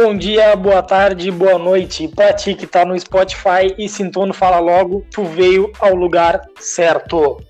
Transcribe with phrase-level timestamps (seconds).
[0.00, 2.06] Bom dia, boa tarde, boa noite.
[2.06, 7.42] Pra ti que tá no Spotify e Sintono Fala Logo, tu veio ao lugar certo.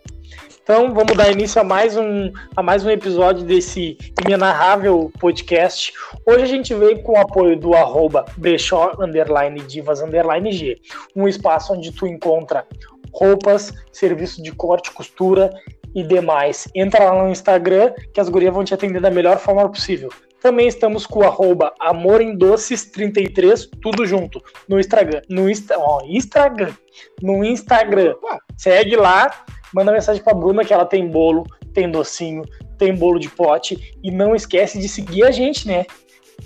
[0.63, 5.93] Então, vamos dar início a mais um, a mais um episódio desse inenarrável podcast.
[6.25, 10.79] Hoje a gente veio com o apoio do arroba brechó, underline divas, underline G.
[11.15, 12.67] Um espaço onde tu encontra
[13.13, 15.51] roupas, serviço de corte, costura
[15.95, 16.67] e demais.
[16.75, 20.09] Entra lá no Instagram que as gurias vão te atender da melhor forma possível.
[20.41, 25.23] Também estamos com o arroba amorendoces33, tudo junto, no Instagram.
[25.29, 26.73] No Insta, ó, Instagram.
[27.21, 28.15] No Instagram.
[28.57, 32.45] Segue lá, manda mensagem pra Bruna que ela tem bolo, tem docinho,
[32.77, 33.97] tem bolo de pote.
[34.03, 35.85] E não esquece de seguir a gente, né?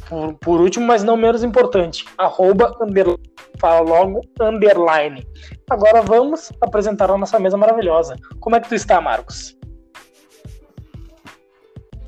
[0.09, 3.21] Por, por último, mas não menos importante, arroba underline,
[3.59, 5.27] fala logo underline.
[5.69, 8.17] Agora vamos apresentar a nossa mesa maravilhosa.
[8.41, 9.57] Como é que tu está, Marcos?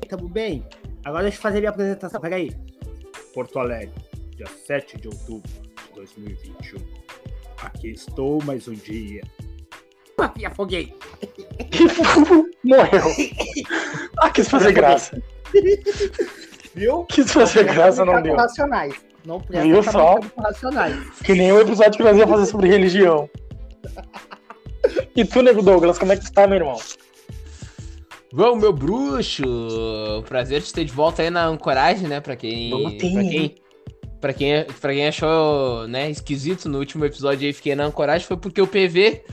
[0.09, 0.63] Tamo bem?
[1.05, 2.51] Agora deixa eu fazer minha apresentação, peraí.
[3.31, 3.93] Porto Alegre,
[4.35, 6.79] dia 7 de outubro de 2021.
[7.61, 9.21] Aqui estou mais um dia.
[10.17, 10.97] Ah, me afoguei.
[12.63, 13.03] Morreu.
[14.17, 15.21] Ah, quis fazer graça.
[16.73, 17.05] Viu?
[17.05, 18.35] Quis fazer graça, não deu.
[18.35, 18.95] Racionais.
[19.25, 20.19] Não Viu só?
[20.37, 20.97] racionais.
[21.23, 23.29] Que nem o episódio que nós ia fazer sobre religião.
[25.15, 26.79] E tu, Nego Douglas, como é que tu tá, meu irmão?
[28.35, 29.43] Vamos, meu bruxo!
[30.27, 32.19] Prazer te ter de volta aí na ancoragem, né?
[32.19, 32.69] Pra quem.
[32.69, 32.99] Voltei.
[33.13, 33.55] Pra quem,
[34.19, 38.35] pra quem, pra quem achou né, esquisito no último episódio aí, fiquei na ancoragem, foi
[38.37, 39.23] porque o PV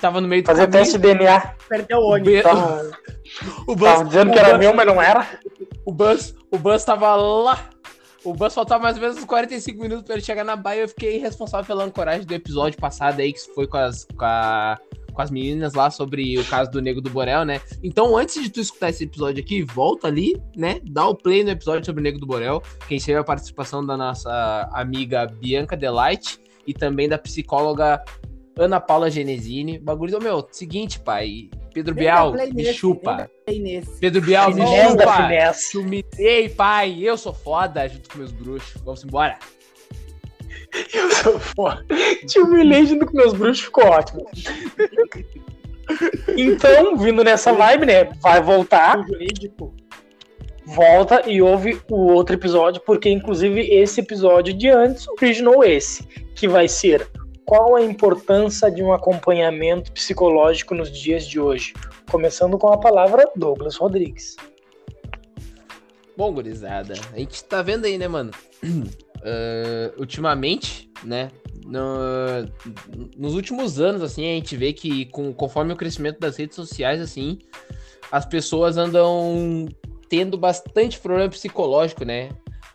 [0.00, 0.82] tava no meio do Fazer caminho.
[0.84, 1.54] teste de DNA.
[1.68, 2.42] Perdeu o ônibus.
[2.42, 2.90] Tava,
[3.66, 5.26] o Buzz, tava dizendo que era Buzz- meu, mas não era.
[5.86, 7.70] O Buzz, o Buzz tava lá.
[8.22, 10.80] O Buzz faltava mais ou menos uns 45 minutos pra ele chegar na baia.
[10.80, 14.76] Eu fiquei responsável pela ancoragem do episódio passado aí, que foi com as, com, a-
[15.16, 17.60] com as meninas lá sobre o caso do Nego do Borel, né?
[17.82, 20.78] Então, antes de tu escutar esse episódio aqui, volta ali, né?
[20.84, 22.62] Dá o play no episódio sobre o Nego do Borel.
[22.86, 28.04] Quem teve a participação da nossa amiga Bianca Delight e também da psicóloga
[28.58, 29.78] Ana Paula Genesini.
[29.78, 31.48] Bagulho, meu, seguinte, pai.
[31.72, 33.30] Pedro Bial, me nesse, chupa.
[34.00, 35.54] Pedro Bial, me chupa.
[35.74, 36.98] humilhei, pai.
[37.02, 38.80] Eu sou foda junto com meus bruxos.
[38.82, 39.38] Vamos embora.
[40.92, 41.84] Eu sou foda.
[42.26, 44.26] Te humilhei junto com meus bruxos, ficou ótimo.
[46.36, 48.04] Então, vindo nessa vibe, né?
[48.20, 49.04] Vai voltar,
[50.64, 56.02] volta e ouve o outro episódio, porque inclusive esse episódio de antes originou esse,
[56.34, 57.08] que vai ser
[57.46, 61.72] qual a importância de um acompanhamento psicológico nos dias de hoje?
[62.10, 64.34] Começando com a palavra Douglas Rodrigues.
[66.16, 68.32] Bom, gurizada, a gente tá vendo aí, né, mano?
[69.26, 71.30] Ah, ultimamente, né?
[71.64, 72.48] no-
[73.16, 77.00] nos últimos anos, assim, a gente vê que com, conforme o crescimento das redes sociais,
[77.00, 77.38] assim,
[78.12, 79.66] as pessoas andam
[80.08, 82.28] tendo bastante problema psicológico, né?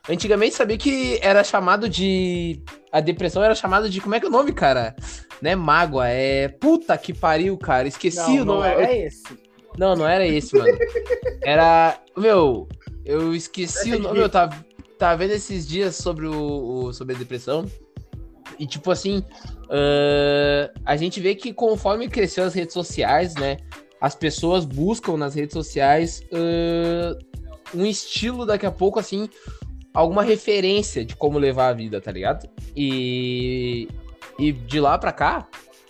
[0.09, 2.61] Antigamente sabia que era chamado de.
[2.91, 4.01] A depressão era chamada de.
[4.01, 4.93] Como é que é o nome, cara?
[5.41, 6.49] Não é mágoa, é.
[6.49, 7.87] Puta que pariu, cara.
[7.87, 8.67] Esqueci Não, o não nome.
[8.67, 9.23] era esse.
[9.77, 10.77] Não, não era esse, mano.
[11.43, 11.97] Era.
[12.17, 12.67] Meu,
[13.05, 14.19] eu esqueci o nome.
[14.19, 14.65] Eu tava,
[15.01, 17.65] tava vendo esses dias sobre, o, o- sobre a depressão.
[18.59, 19.23] E, tipo assim,
[19.69, 23.57] ah, a gente vê que conforme cresceu as redes sociais, né?
[23.99, 27.17] As pessoas buscam nas redes sociais ah,
[27.73, 29.27] um estilo daqui a pouco, assim,
[29.93, 32.47] alguma referência de como levar a vida, tá ligado?
[32.75, 33.87] E,
[34.37, 35.47] e de lá pra cá,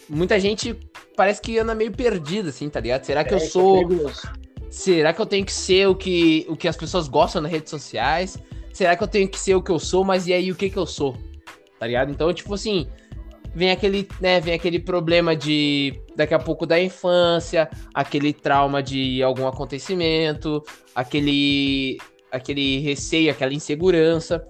[0.08, 0.76] muita gente
[1.18, 3.04] parece que anda meio perdida, assim, tá ligado?
[3.04, 3.90] Será que eu É, é sou.
[4.70, 7.70] Será que eu tenho que ser o que, o que as pessoas gostam nas redes
[7.70, 8.38] sociais?
[8.74, 10.04] Será que eu tenho que ser o que eu sou?
[10.04, 11.16] Mas e aí o que que eu sou?
[11.80, 12.12] Tá ligado?
[12.12, 12.88] Então, tipo assim,
[13.54, 19.22] vem aquele, né, vem aquele problema de daqui a pouco da infância, aquele trauma de
[19.24, 20.64] algum acontecimento,
[20.96, 21.98] aquele
[22.32, 24.46] aquele receio, aquela insegurança.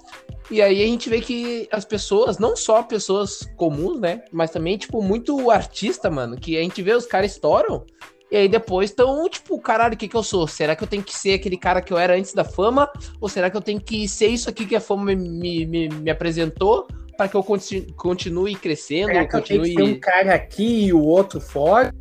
[0.51, 4.77] E aí a gente vê que as pessoas, não só pessoas comuns, né, mas também
[4.77, 7.85] tipo muito artista, mano, que a gente vê os caras estouram
[8.31, 10.47] e aí depois estão, tipo, caralho, o que que eu sou?
[10.47, 12.89] Será que eu tenho que ser aquele cara que eu era antes da fama?
[13.19, 15.89] Ou será que eu tenho que ser isso aqui que a fama me, me, me,
[15.89, 19.69] me apresentou para que eu conti- continue crescendo, Será que eu tenho continue...
[19.69, 21.93] que ter um cara aqui e o outro fora?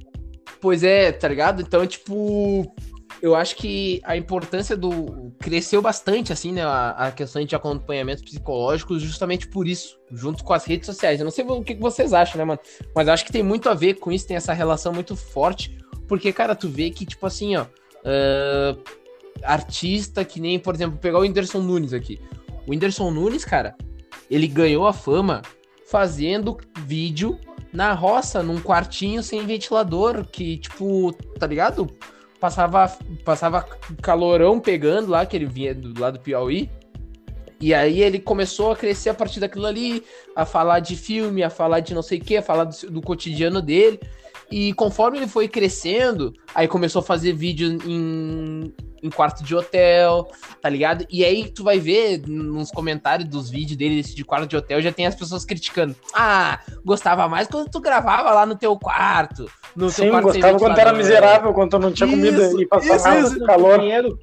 [0.61, 1.63] Pois é, tá ligado?
[1.63, 2.73] Então, tipo,
[3.21, 5.33] eu acho que a importância do.
[5.39, 6.63] cresceu bastante, assim, né?
[6.63, 11.19] A, a questão de acompanhamento psicológico, justamente por isso, junto com as redes sociais.
[11.19, 12.61] Eu não sei o que que vocês acham, né, mano?
[12.95, 15.77] Mas eu acho que tem muito a ver com isso, tem essa relação muito forte.
[16.11, 17.67] Porque, cara, tu vê que, tipo assim, ó.
[18.05, 18.77] ah,
[19.45, 22.21] artista que nem, por exemplo, pegar o Whindersson Nunes aqui.
[22.67, 23.77] O Whindersson Nunes, cara,
[24.29, 25.41] ele ganhou a fama
[25.87, 27.39] fazendo vídeo
[27.73, 31.87] na roça, num quartinho sem ventilador, que, tipo, tá ligado?
[32.41, 32.93] Passava,
[33.25, 33.63] passava
[34.03, 36.69] calorão pegando lá, que ele vinha do lado do Piauí.
[37.61, 40.03] E aí ele começou a crescer a partir daquilo ali,
[40.35, 43.01] a falar de filme, a falar de não sei o que, a falar do, do
[43.01, 44.01] cotidiano dele.
[44.51, 50.29] E conforme ele foi crescendo, aí começou a fazer vídeo em, em quarto de hotel,
[50.61, 51.07] tá ligado?
[51.09, 54.91] E aí tu vai ver nos comentários dos vídeos dele de quarto de hotel, já
[54.91, 55.95] tem as pessoas criticando.
[56.13, 59.49] Ah, gostava mais quando tu gravava lá no teu quarto.
[59.77, 62.67] No Sim, teu quarto gostava quando era miserável, quando tu não tinha comida isso, e
[62.67, 63.79] passava isso, calor.
[63.79, 64.19] Dinheiro.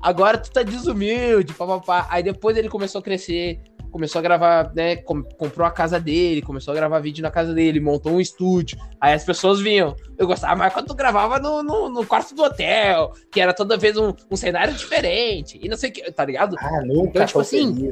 [0.00, 2.06] Agora tu tá desumilde, papapá.
[2.10, 4.96] Aí depois ele começou a crescer, começou a gravar, né?
[4.96, 8.78] Com, comprou a casa dele, começou a gravar vídeo na casa dele, montou um estúdio.
[9.00, 9.94] Aí as pessoas vinham.
[10.16, 13.76] Eu gostava mais quando tu gravava no, no, no quarto do hotel, que era toda
[13.76, 15.58] vez um, um, cenário diferente.
[15.62, 16.56] E não sei o que, tá ligado?
[16.58, 17.90] Ah, nunca então, tipo assim.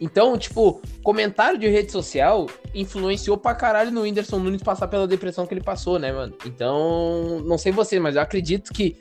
[0.00, 5.46] Então, tipo, comentário de rede social influenciou pra caralho no Whindersson Nunes passar pela depressão
[5.46, 6.34] que ele passou, né, mano?
[6.44, 8.96] Então, não sei você, mas eu acredito que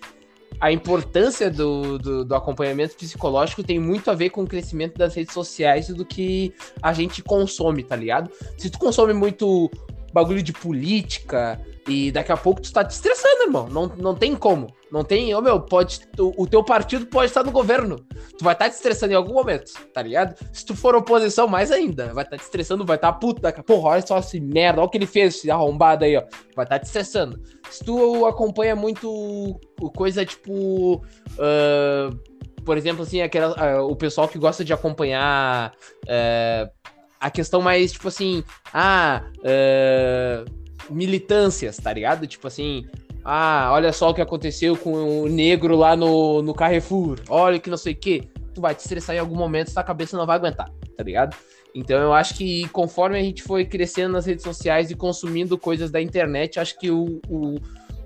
[0.63, 5.13] a importância do, do, do, acompanhamento psicológico tem muito a ver com o crescimento das
[5.13, 8.31] redes sociais e do que a gente consome, tá ligado?
[8.57, 9.69] Se tu consome muito
[10.13, 13.67] bagulho de política e daqui a pouco tu tá te estressando, irmão.
[13.67, 14.67] Não, não tem como.
[14.91, 17.97] Não tem, ô meu, pode, o, o teu partido pode estar no governo.
[18.37, 20.35] Tu vai estar tá te estressando em algum momento, tá ligado?
[20.53, 22.13] Se tu for oposição, mais ainda.
[22.13, 23.87] Vai estar tá te estressando, vai estar tá puto daqui a pouco.
[23.87, 26.21] Olha só esse merda, olha o que ele fez, esse arrombado aí, ó.
[26.55, 27.41] Vai estar tá te estressando.
[27.69, 29.59] Se tu acompanha muito
[29.95, 31.03] coisa tipo.
[31.33, 32.33] Uh,
[32.63, 35.73] por exemplo, assim, aquela, uh, o pessoal que gosta de acompanhar.
[36.05, 36.71] Uh,
[37.19, 38.43] a questão mais, tipo assim,
[38.73, 42.27] ah, uh, militâncias, tá ligado?
[42.27, 42.85] Tipo assim,
[43.23, 47.69] ah, olha só o que aconteceu com o negro lá no, no Carrefour, olha que
[47.69, 48.27] não sei o que.
[48.53, 51.35] Tu vai te estressar em algum momento, tua cabeça não vai aguentar, tá ligado?
[51.73, 55.89] Então eu acho que conforme a gente foi crescendo nas redes sociais e consumindo coisas
[55.89, 57.55] da internet, acho que o, o,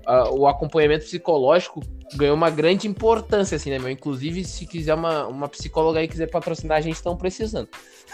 [0.06, 1.82] a, o acompanhamento psicológico
[2.14, 3.90] ganhou uma grande importância, assim, né, meu?
[3.90, 7.68] Inclusive, se quiser uma, uma psicóloga aí quiser patrocinar, a gente estão precisando.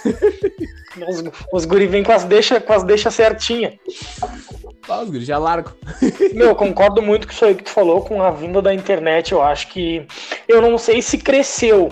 [1.09, 3.77] Os, os guri vêm com as deixas com as deixa certinha.
[4.89, 5.73] Os guri já largo.
[6.35, 9.33] Meu, eu concordo muito com isso aí que tu falou com a vinda da internet.
[9.33, 10.07] Eu acho que.
[10.49, 11.91] Eu não sei se cresceu.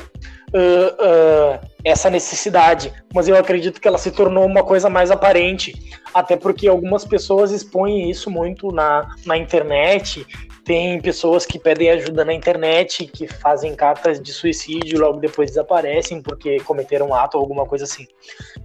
[0.55, 5.73] Uh, uh, essa necessidade, mas eu acredito que ela se tornou uma coisa mais aparente,
[6.13, 10.27] até porque algumas pessoas expõem isso muito na, na internet
[10.65, 16.23] tem pessoas que pedem ajuda na internet, que fazem cartas de suicídio logo depois desaparecem
[16.23, 18.07] porque cometeram um ato ou alguma coisa assim.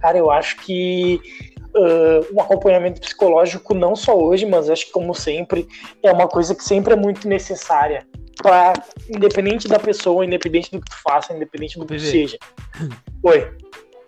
[0.00, 1.20] Cara, eu acho que
[1.74, 5.66] uh, um acompanhamento psicológico, não só hoje, mas acho que como sempre,
[6.02, 8.06] é uma coisa que sempre é muito necessária.
[8.40, 8.72] Pra,
[9.10, 12.38] independente da pessoa, independente do que tu faça, independente do que tu seja.
[13.24, 13.50] Oi.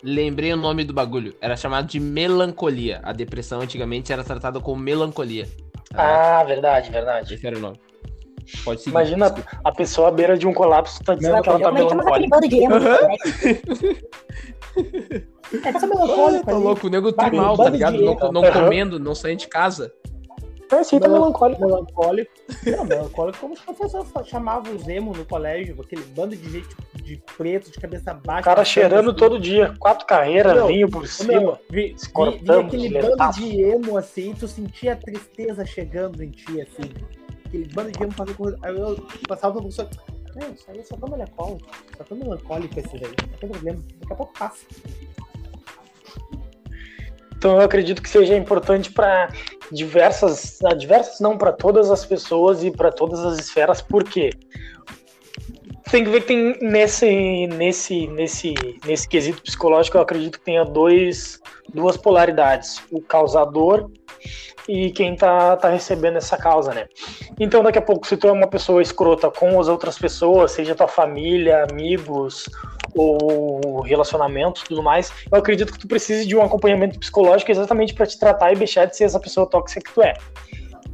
[0.03, 1.35] Lembrei o nome do bagulho.
[1.41, 3.01] Era chamado de melancolia.
[3.03, 5.47] A depressão antigamente era tratada como melancolia.
[5.93, 7.33] Ah, verdade, verdade.
[7.33, 7.77] Esse era o nome.
[8.63, 8.91] Pode seguir.
[8.91, 9.61] Imagina desculpa.
[9.63, 12.39] a pessoa à beira de um colapso tá dizendo que ela tá melancólica.
[15.53, 16.45] É, tá melancólico.
[16.45, 18.01] Tá louco, o nego tá mal, tá ligado?
[18.01, 19.93] Não, não comendo, não saindo de casa.
[20.71, 21.59] É, sim, tá melancólico.
[21.59, 22.31] Melancólico.
[22.65, 26.69] Não, melancólico como os professores chamavam os emo no colégio, aquele bando de gente
[27.03, 28.43] de preto, de cabeça baixa.
[28.43, 29.19] Cara cheirando assim.
[29.19, 31.33] todo dia, quatro carreiras, meu, vinho por cima.
[31.33, 36.29] Meu, vi, vi, vi aquele bando de emo assim, tu sentia a tristeza chegando em
[36.29, 36.89] ti, assim.
[37.51, 38.57] Aquele bando de emo fazendo coisa.
[38.63, 38.95] Aí eu
[39.27, 39.89] passava pro professor.
[40.41, 41.69] É, isso aí é só tão melancólico.
[41.97, 43.13] Só tão melancólico esse daí.
[43.29, 43.79] Não tem problema.
[43.99, 44.65] Daqui a pouco passa.
[47.35, 49.29] Então eu acredito que seja importante para
[49.69, 54.29] diversas, diversas não para todas as pessoas e para todas as esferas, por quê?
[55.91, 58.53] Tem que ver que tem nesse, nesse, nesse,
[58.85, 61.41] nesse quesito psicológico, eu acredito que tenha dois,
[61.73, 63.91] duas polaridades, o causador
[64.69, 66.87] e quem tá, tá recebendo essa causa, né?
[67.37, 70.73] Então, daqui a pouco, se tu é uma pessoa escrota com as outras pessoas, seja
[70.73, 72.49] tua família, amigos
[72.95, 78.05] ou relacionamentos tudo mais, eu acredito que tu precise de um acompanhamento psicológico exatamente para
[78.05, 80.13] te tratar e deixar de ser essa pessoa tóxica que tu é.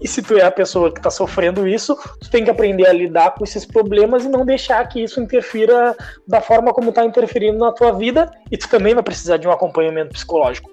[0.02, 2.94] E se tu é a pessoa que está sofrendo isso, tu tem que aprender a
[2.94, 5.96] lidar com esses problemas e não deixar que isso interfira
[6.28, 8.32] da forma como está interferindo na tua vida.
[8.52, 10.72] E tu também vai precisar de um acompanhamento psicológico.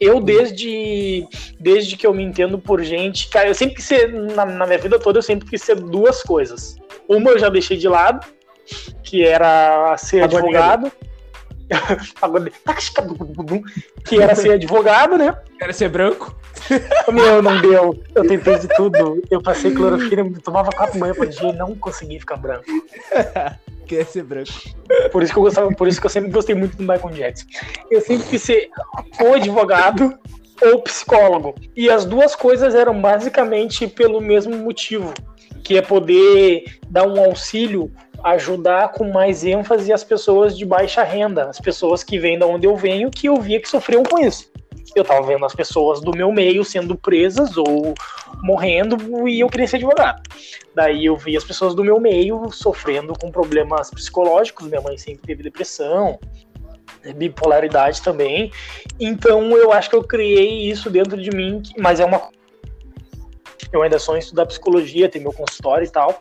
[0.00, 1.26] Eu, desde,
[1.58, 4.78] desde que eu me entendo por gente, cara, eu sempre quis ser, na, na minha
[4.78, 6.76] vida toda, eu sempre quis ser duas coisas.
[7.08, 8.26] Uma eu já deixei de lado,
[9.02, 10.90] que era ser advogado.
[14.04, 15.34] que era ser advogado, né?
[15.60, 16.36] Era ser branco.
[17.12, 18.02] Meu, não deu.
[18.14, 19.22] Eu tentei de tudo.
[19.30, 22.64] Eu passei clorofila, tomava quatro manhã por dia e não consegui ficar branco.
[23.86, 24.52] Quer ser branco.
[25.12, 27.46] Por isso que eu gostava, por isso que eu sempre gostei muito do Michael Jackson.
[27.90, 28.70] Eu sempre quis ser
[29.20, 30.18] ou advogado
[30.62, 31.54] ou psicólogo.
[31.76, 35.12] E as duas coisas eram basicamente pelo mesmo motivo,
[35.62, 37.92] que é poder dar um auxílio
[38.24, 42.66] ajudar com mais ênfase as pessoas de baixa renda, as pessoas que vêm da onde
[42.66, 44.50] eu venho, que eu via que sofriam com isso.
[44.96, 47.94] Eu estava vendo as pessoas do meu meio sendo presas ou
[48.42, 50.22] morrendo e eu queria ser advogado.
[50.74, 55.26] Daí eu vi as pessoas do meu meio sofrendo com problemas psicológicos, minha mãe sempre
[55.26, 56.18] teve depressão,
[57.16, 58.50] bipolaridade também.
[58.98, 62.30] Então eu acho que eu criei isso dentro de mim, mas é uma
[63.72, 66.20] eu ainda sou em estudar psicologia, tem meu consultório e tal.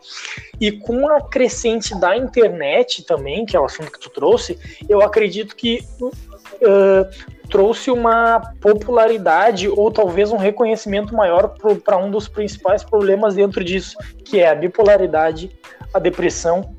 [0.59, 5.01] E com a crescente da internet também, que é o assunto que tu trouxe, eu
[5.01, 12.83] acredito que uh, trouxe uma popularidade ou talvez um reconhecimento maior para um dos principais
[12.83, 15.51] problemas dentro disso, que é a bipolaridade,
[15.93, 16.75] a depressão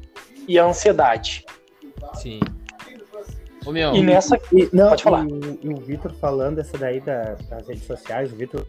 [0.48, 1.44] e a ansiedade.
[2.14, 2.40] Sim.
[3.64, 4.38] Ô, meu, e nessa.
[4.52, 5.26] E, não, Pode falar.
[5.26, 8.66] E, e o Vitor falando essa daí da, das redes sociais, o Vitor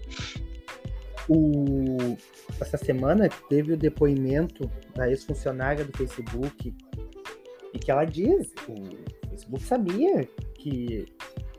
[1.27, 2.17] o,
[2.59, 6.75] essa semana teve o depoimento da ex-funcionária do Facebook
[7.73, 11.05] e que ela diz, o Facebook sabia que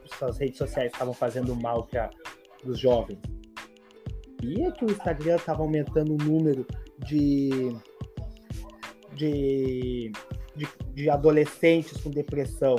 [0.05, 2.09] suas redes sociais estavam fazendo mal para
[2.65, 3.19] os jovens.
[4.39, 6.65] Sabia que o Instagram estava aumentando o número
[6.99, 7.49] de,
[9.13, 10.11] de,
[10.55, 12.77] de, de adolescentes com depressão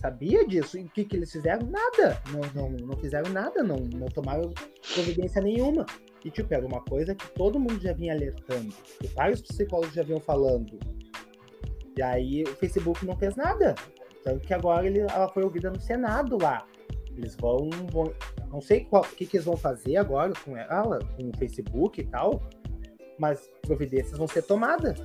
[0.00, 0.78] sabia disso.
[0.78, 1.66] E o que, que eles fizeram?
[1.66, 2.20] Nada.
[2.32, 4.50] Não, não, não fizeram nada, não, não tomaram
[4.94, 5.84] providência nenhuma.
[6.24, 8.72] E, tipo, era uma coisa que todo mundo já vinha alertando.
[9.02, 10.78] E vários psicólogos já vinham falando.
[11.96, 13.74] E aí o Facebook não fez nada.
[14.22, 16.66] Tanto que agora ele, ela foi ouvida no Senado lá.
[17.16, 17.70] Eles vão.
[17.90, 18.12] vão
[18.50, 22.04] não sei o que, que eles vão fazer agora com ela, com o Facebook e
[22.04, 22.42] tal.
[23.18, 25.00] Mas providências vão ser tomadas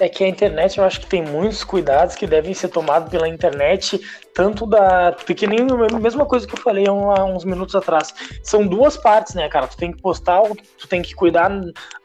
[0.00, 3.28] é que a internet eu acho que tem muitos cuidados que devem ser tomados pela
[3.28, 4.00] internet,
[4.34, 5.12] tanto da.
[5.26, 8.14] Porque nem a mesma coisa que eu falei há uns minutos atrás.
[8.42, 9.66] São duas partes, né, cara?
[9.66, 10.42] Tu tem que postar,
[10.78, 11.50] tu tem que cuidar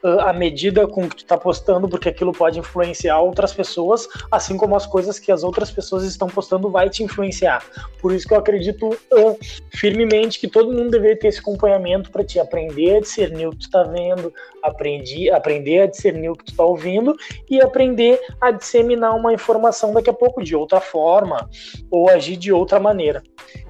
[0.03, 4.75] a medida com que tu tá postando, porque aquilo pode influenciar outras pessoas, assim como
[4.75, 7.63] as coisas que as outras pessoas estão postando vai te influenciar.
[8.01, 9.37] Por isso que eu acredito uh,
[9.71, 13.59] firmemente que todo mundo deveria ter esse acompanhamento para te aprender a discernir o que
[13.59, 14.33] tu tá vendo,
[14.67, 17.15] aprender, aprender a discernir o que tu tá ouvindo
[17.49, 21.49] e aprender aprender a disseminar uma informação daqui a pouco de outra forma
[21.89, 23.23] ou agir de outra maneira.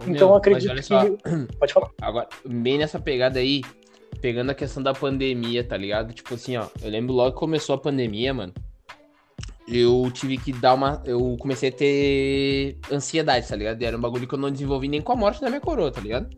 [0.06, 0.82] Meu, então acredito que.
[0.82, 1.04] Só.
[1.60, 1.92] Pode falar.
[2.01, 3.62] Agora, bem nessa pegada aí,
[4.22, 6.13] pegando a questão da pandemia, tá ligado?
[6.13, 8.54] Tipo assim, ó, eu lembro logo que começou a pandemia, mano.
[9.68, 11.01] Eu tive que dar uma.
[11.06, 13.82] Eu comecei a ter ansiedade, tá ligado?
[13.82, 16.00] Era um bagulho que eu não desenvolvi nem com a morte da minha coroa, tá
[16.00, 16.30] ligado?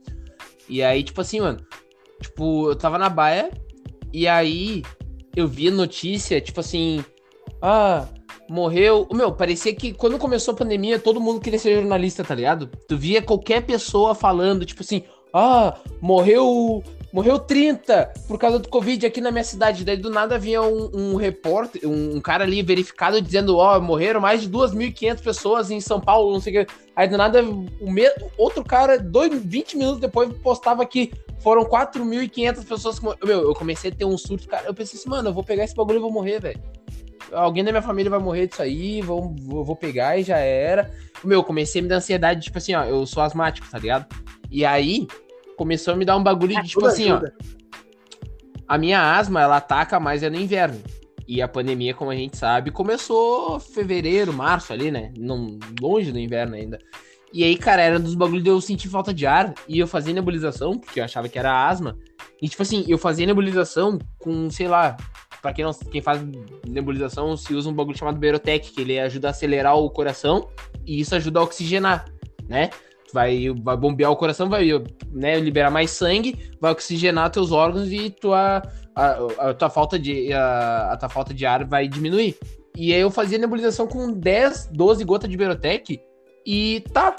[0.67, 1.59] E aí, tipo assim, mano.
[2.21, 3.51] Tipo, eu tava na baia.
[4.13, 4.83] E aí
[5.35, 7.03] eu vi notícia, tipo assim,
[7.61, 8.07] ah,
[8.49, 9.07] morreu.
[9.11, 12.67] Meu, parecia que quando começou a pandemia, todo mundo queria ser jornalista, tá ligado?
[12.87, 16.83] Tu via qualquer pessoa falando, tipo assim, ah, morreu.
[17.11, 19.83] Morreu 30 por causa do Covid aqui na minha cidade.
[19.83, 23.81] Daí do nada vinha um, um repórter, um, um, cara ali verificado dizendo: Ó, oh,
[23.81, 26.73] morreram mais de 2.500 pessoas em São Paulo, não sei o que.
[26.95, 32.99] Aí do nada, o outro cara, dois, 20 minutos depois, postava que foram 4.500 pessoas
[32.99, 34.67] que Meu, eu comecei a ter um surto, cara.
[34.67, 36.59] Eu pensei assim, mano, eu vou pegar esse bagulho e vou morrer, velho
[37.31, 40.91] alguém da minha família vai morrer disso aí, vou, vou, pegar e já era.
[41.23, 44.07] Meu, comecei a me dar ansiedade, tipo assim, ó, eu sou asmático, tá ligado?
[44.49, 45.07] E aí,
[45.59, 47.33] começou a me dar um bagulho de, tipo assim, ajuda.
[47.37, 47.59] ó.
[48.65, 50.81] A minha asma, ela ataca mais é no inverno.
[51.27, 55.11] E a pandemia, como a gente sabe, começou fevereiro, março ali, né?
[55.17, 56.79] Não, longe do inverno ainda.
[57.33, 60.13] E aí, cara, era dos bagulhos de eu sentir falta de ar e eu fazia
[60.13, 61.97] nebulização, porque eu achava que era asma.
[62.41, 64.95] E, tipo assim, eu fazia nebulização com, sei lá,
[65.41, 66.21] Pra quem, não, quem faz
[66.67, 70.49] nebulização, se usa um bagulho chamado Berotec, que ele ajuda a acelerar o coração
[70.85, 72.05] e isso ajuda a oxigenar,
[72.45, 72.69] né?
[73.13, 74.67] Vai, vai bombear o coração, vai
[75.11, 78.61] né, liberar mais sangue, vai oxigenar teus órgãos e tua,
[78.95, 82.37] a, a tua falta de, a, a, tua falta de ar vai diminuir.
[82.77, 85.99] E aí eu fazia nebulização com 10, 12 gotas de Berotec
[86.45, 87.15] e tá,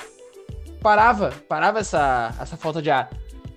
[0.81, 3.11] parava, parava essa, essa falta de ar.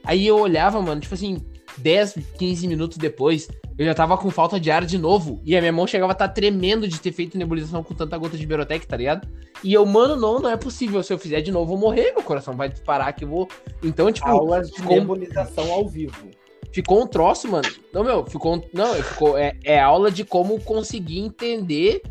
[0.03, 1.37] Aí eu olhava, mano, tipo assim,
[1.77, 5.41] 10, 15 minutos depois, eu já tava com falta de ar de novo.
[5.43, 8.17] E a minha mão chegava a estar tá tremendo de ter feito nebulização com tanta
[8.17, 9.27] gota de Berotec, tá ligado?
[9.63, 11.01] E eu, mano, não, não é possível.
[11.01, 13.47] Se eu fizer de novo, eu vou morrer, meu coração vai disparar que eu vou.
[13.81, 14.27] Então, tipo.
[14.27, 14.95] Aulas de ficou...
[14.95, 16.29] nebulização ao vivo.
[16.71, 17.69] Ficou um troço, mano.
[17.93, 18.63] Não, meu, ficou.
[18.73, 19.37] Não, ficou.
[19.37, 22.01] É, é aula de como conseguir entender.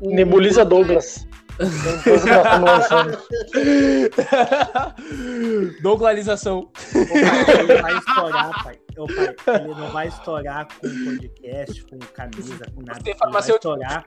[0.00, 0.14] O...
[0.14, 1.26] Nebuliza Douglas.
[7.58, 8.79] Ele vai estourar, pai.
[8.96, 9.34] Ô, pai.
[9.60, 13.00] Ele não vai estourar com podcast, com camisa, com nada.
[13.04, 14.04] Ele vai estourar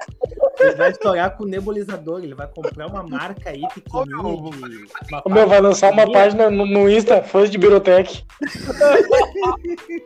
[0.59, 4.87] Ele vai estourar com o nebulizador, ele vai comprar uma marca aí pequenininha de.
[5.25, 8.23] O meu vai lançar uma página no, no Insta, fãs de Birotech.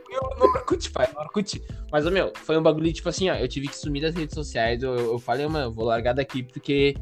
[0.10, 1.62] Eu no Orkut, pai, no Orkut.
[1.92, 4.34] Mas, ô, meu, foi um bagulho, tipo assim, ó, eu tive que sumir das redes
[4.34, 4.82] sociais.
[4.84, 6.96] Eu, eu falei, mano, eu vou largar daqui porque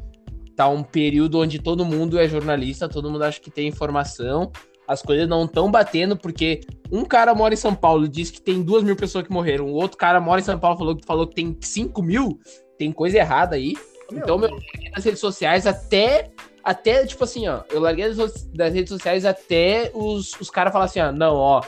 [0.56, 4.50] tá um período onde todo mundo é jornalista, todo mundo acha que tem informação.
[4.86, 8.40] As coisas não estão batendo, porque um cara mora em São Paulo e diz que
[8.40, 9.66] tem duas mil pessoas que morreram.
[9.66, 12.38] O outro cara mora em São Paulo e falou, falou que tem cinco mil.
[12.78, 13.74] Tem coisa errada aí.
[14.10, 16.30] Meu, Então, meu, eu larguei das redes sociais até.
[16.62, 17.62] Até, tipo assim, ó.
[17.70, 21.12] Eu larguei das, redes sociais até os, os caras falarem assim, ó.
[21.12, 21.62] Não, ó.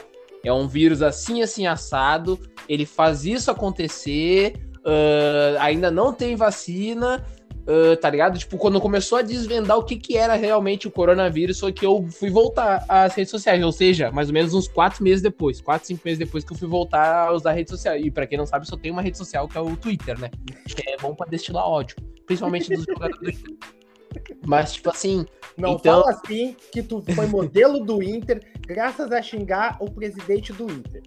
[0.44, 2.38] É um vírus assim, assim, assado.
[2.68, 4.54] Ele faz isso acontecer.
[4.84, 7.24] ah, ainda não tem vacina.
[7.68, 8.38] Ah, tá ligado?
[8.38, 12.08] Tipo, quando começou a desvendar o que, que era realmente o coronavírus, foi que eu
[12.10, 13.62] fui voltar às redes sociais.
[13.62, 15.60] Ou seja, mais ou menos uns quatro meses depois.
[15.60, 18.02] Quatro, cinco meses depois que eu fui voltar a usar redes sociais.
[18.04, 20.30] E pra quem não sabe, só tem uma rede social que é o Twitter, né?
[20.66, 21.96] Que é bom pra destilar ódio.
[22.24, 23.42] Principalmente dos jogadores.
[24.46, 29.20] Mas, tipo assim, Não Então- fala assim que tu foi modelo do Inter graças a
[29.20, 31.02] xingar o presidente do Inter.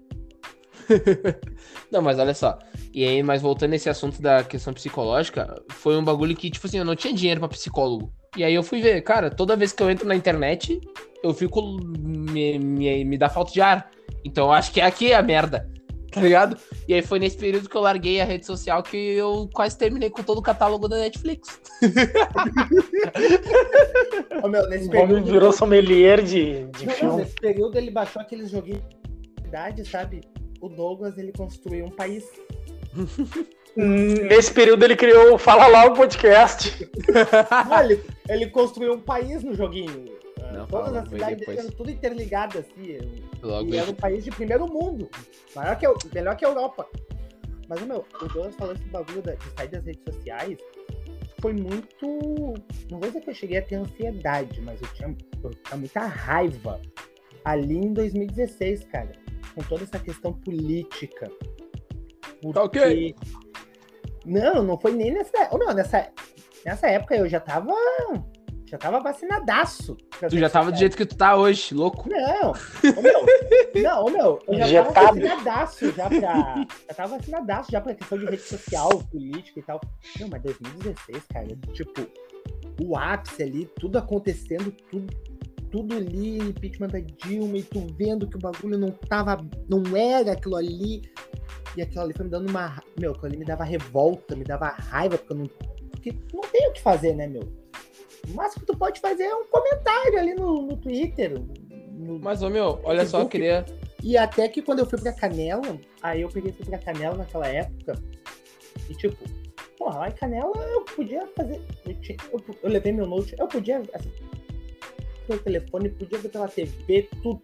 [1.89, 2.59] Não, mas olha só.
[2.93, 6.77] E aí, mas voltando nesse assunto da questão psicológica, foi um bagulho que, tipo assim,
[6.77, 8.11] eu não tinha dinheiro pra psicólogo.
[8.35, 10.79] E aí eu fui ver, cara, toda vez que eu entro na internet,
[11.23, 11.61] eu fico.
[11.99, 13.89] Me, me, me dá falta de ar.
[14.23, 15.69] Então eu acho que aqui é a merda.
[16.11, 16.57] Tá ligado?
[16.89, 20.09] E aí foi nesse período que eu larguei a rede social que eu quase terminei
[20.09, 21.61] com todo o catálogo da Netflix.
[24.43, 27.17] Ô, meu, nesse O homem virou sommelier de, de Não, não, filme.
[27.17, 28.81] nesse período ele baixou aqueles joguinhos
[29.41, 30.21] de idade, sabe?
[30.59, 32.25] O Douglas, ele construiu um país.
[33.75, 36.89] Nesse período ele criou o Fala Lá o podcast.
[37.69, 40.05] Não, ele, ele construiu um país no joguinho.
[40.41, 42.97] Ah, Não, Todas fala, as foi cidades eram tudo interligadas, assim.
[43.41, 45.09] Logo e era um país de primeiro mundo.
[45.55, 46.85] Maior que, melhor que a Europa.
[47.69, 50.57] Mas, meu, o Douglas falou esse bagulho de sair das redes sociais.
[51.39, 52.19] Foi muito.
[52.91, 56.01] Não vou dizer que eu cheguei a ter ansiedade, mas eu tinha, eu tinha muita
[56.01, 56.81] raiva
[57.45, 59.13] ali em 2016, cara.
[59.55, 61.31] Com toda essa questão política.
[62.41, 62.53] Porque...
[62.53, 63.15] Tá ok.
[64.25, 65.49] Não, não foi nem nessa.
[65.51, 66.09] Ô, meu, nessa,
[66.65, 67.73] nessa época eu já tava.
[68.71, 69.97] Já tava vacinadaço.
[70.29, 72.07] Tu já tava do jeito que tu tá hoje, louco.
[72.07, 73.25] Não, ô, meu,
[73.83, 76.65] não, ô, meu, eu já tava vacinadaço já pra.
[76.87, 79.81] Já tava vacinadaço já pra questão de rede social, política e tal.
[80.21, 82.07] Não, mas 2016, cara, tipo,
[82.81, 85.13] o ápice ali, tudo acontecendo, tudo,
[85.69, 89.45] tudo ali, impeachment da Dilma, e tu vendo que o bagulho não tava.
[89.67, 91.01] não era aquilo ali.
[91.75, 92.81] E aquilo ali foi me dando uma.
[92.99, 95.47] Meu, aquilo ali me dava revolta, me dava raiva, porque eu não.
[95.91, 97.43] Porque não tem o que fazer, né, meu?
[98.29, 101.31] O máximo que tu pode fazer é um comentário ali no, no Twitter.
[101.91, 103.29] no- Mas, ô meu, olha só, eu Facebook.
[103.31, 103.65] queria.
[104.03, 107.47] e até que quando eu fui pra Canela, aí eu peguei fui pra Canela naquela
[107.47, 107.93] época.
[108.89, 109.17] E tipo,
[109.77, 111.61] porra, lá em Canela eu podia fazer.
[111.85, 114.23] Eu, tinha- eu- eu levei meu note, eu podia assistir
[115.27, 117.41] pelo telefone, podia ver pela TV, tudo.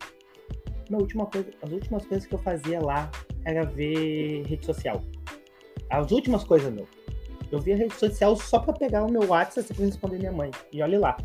[0.92, 3.12] Última coisa, as últimas coisas que eu fazia lá
[3.44, 5.02] era ver rede social.
[5.90, 6.88] As últimas coisas, meu.
[7.52, 10.52] Eu via rede social só pra pegar o meu WhatsApp pra responder minha mãe.
[10.72, 11.18] E olha lá.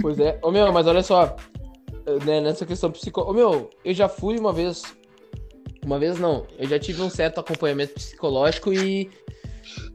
[0.00, 0.38] Pois é.
[0.42, 1.36] Ô meu, mas olha só.
[2.24, 3.20] né, nessa questão psico.
[3.20, 4.82] Ô meu, eu já fui uma vez.
[5.84, 6.46] Uma vez não.
[6.58, 9.10] Eu já tive um certo acompanhamento psicológico e.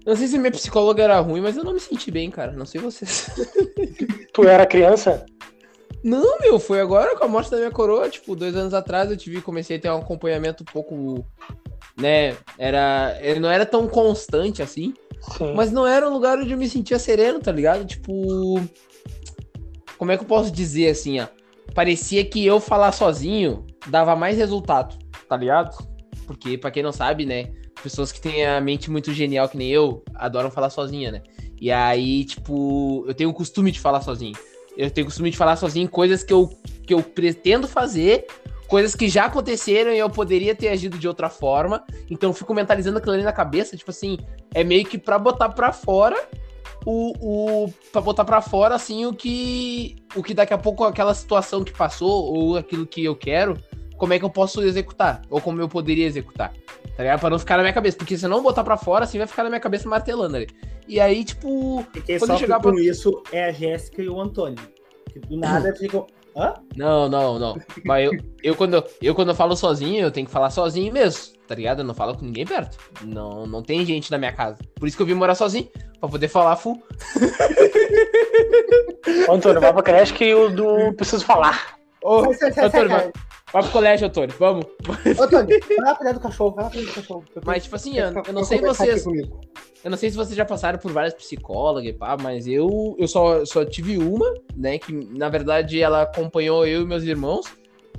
[0.06, 2.52] Não sei se minha psicóloga era ruim, mas eu não me senti bem, cara.
[2.52, 3.30] Não sei vocês.
[4.32, 5.26] Tu era criança?
[6.06, 9.18] Não, meu, foi agora com a morte da minha coroa, tipo, dois anos atrás eu
[9.18, 11.26] tive, comecei a ter um acompanhamento um pouco,
[11.98, 14.94] né, era, ele não era tão constante assim,
[15.36, 15.56] Sim.
[15.56, 17.84] mas não era um lugar onde eu me sentia sereno, tá ligado?
[17.86, 18.62] Tipo,
[19.98, 21.26] como é que eu posso dizer assim, ó,
[21.74, 24.96] parecia que eu falar sozinho dava mais resultado,
[25.28, 25.76] tá ligado?
[26.28, 29.72] Porque, pra quem não sabe, né, pessoas que têm a mente muito genial que nem
[29.72, 31.24] eu, adoram falar sozinha, né?
[31.60, 34.36] E aí, tipo, eu tenho o costume de falar sozinho.
[34.78, 36.50] Eu tenho o costume de falar sozinho coisas que eu,
[36.86, 38.26] que eu pretendo fazer,
[38.68, 41.84] coisas que já aconteceram e eu poderia ter agido de outra forma.
[42.10, 44.18] Então eu fico mentalizando aquilo ali na cabeça, tipo assim,
[44.54, 46.18] é meio que pra botar pra fora
[46.86, 51.14] o, o para botar pra fora assim o que o que daqui a pouco aquela
[51.14, 53.58] situação que passou ou aquilo que eu quero,
[54.06, 56.54] como é que eu posso executar ou como eu poderia executar.
[56.96, 57.20] Tá ligado?
[57.20, 59.26] Pra não ficar na minha cabeça, porque se eu não botar pra fora, assim vai
[59.26, 60.48] ficar na minha cabeça martelando ali.
[60.88, 64.08] E aí, tipo, E quem Quando sofre chegar com pra- isso é a Jéssica e
[64.08, 64.60] o Antônio.
[65.12, 66.06] Que do nada ficam.
[66.38, 66.54] Hã?
[66.76, 67.58] Não, não, não.
[67.84, 68.12] Mas eu,
[68.44, 71.80] eu, quando, eu, quando eu falo sozinho, eu tenho que falar sozinho mesmo, tá ligado?
[71.80, 72.78] Eu não falo com ninguém perto.
[73.04, 74.58] Não, não tem gente na minha casa.
[74.76, 75.68] Por isso que eu vim morar sozinho,
[76.00, 76.80] pra poder falar full.
[79.28, 81.78] Ô, Antônio, vai pra creche que o do Preciso Falar.
[82.04, 82.20] Ô,
[82.62, 83.12] Antônio, vai,
[83.56, 84.66] Vai pro colégio, Antônio, vamos.
[85.18, 87.24] Ô, Tony, vai lá cuidar do cachorro, vai lá cuidar do cachorro.
[87.46, 89.06] Mas, tipo assim, eu, eu não sei vocês.
[89.06, 93.08] Eu não sei se vocês já passaram por várias psicólogas e pá, mas eu, eu
[93.08, 94.78] só, só tive uma, né?
[94.78, 97.46] Que na verdade ela acompanhou eu e meus irmãos,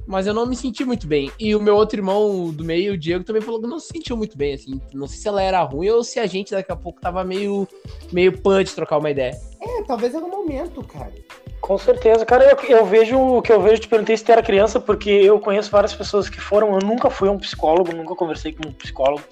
[0.06, 1.32] mas eu não me senti muito bem.
[1.40, 4.14] E o meu outro irmão do meio, o Diego, também falou que não se sentiu
[4.14, 4.78] muito bem, assim.
[4.92, 7.66] Não sei se ela era ruim ou se a gente daqui a pouco tava meio,
[8.12, 9.34] meio de trocar uma ideia.
[9.62, 11.14] É, talvez era um momento, cara.
[11.60, 14.42] Com certeza, cara, eu, eu vejo o que eu vejo, te perguntei se tu era
[14.42, 18.52] criança, porque eu conheço várias pessoas que foram, eu nunca fui um psicólogo, nunca conversei
[18.52, 19.22] com um psicólogo.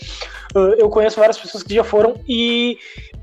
[0.55, 2.79] Uh, eu conheço várias pessoas que já foram e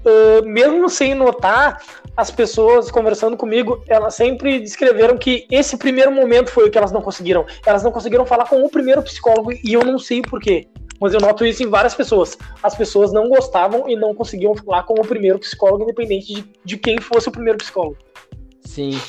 [0.05, 1.81] uh, mesmo sem notar,
[2.15, 6.91] as pessoas conversando comigo, elas sempre descreveram que esse primeiro momento foi o que elas
[6.91, 7.45] não conseguiram.
[7.65, 10.67] Elas não conseguiram falar com o primeiro psicólogo e eu não sei porquê.
[10.99, 12.37] Mas eu noto isso em várias pessoas.
[12.61, 16.77] As pessoas não gostavam e não conseguiam falar com o primeiro psicólogo, independente de, de
[16.77, 17.97] quem fosse o primeiro psicólogo.
[18.71, 18.99] Sim.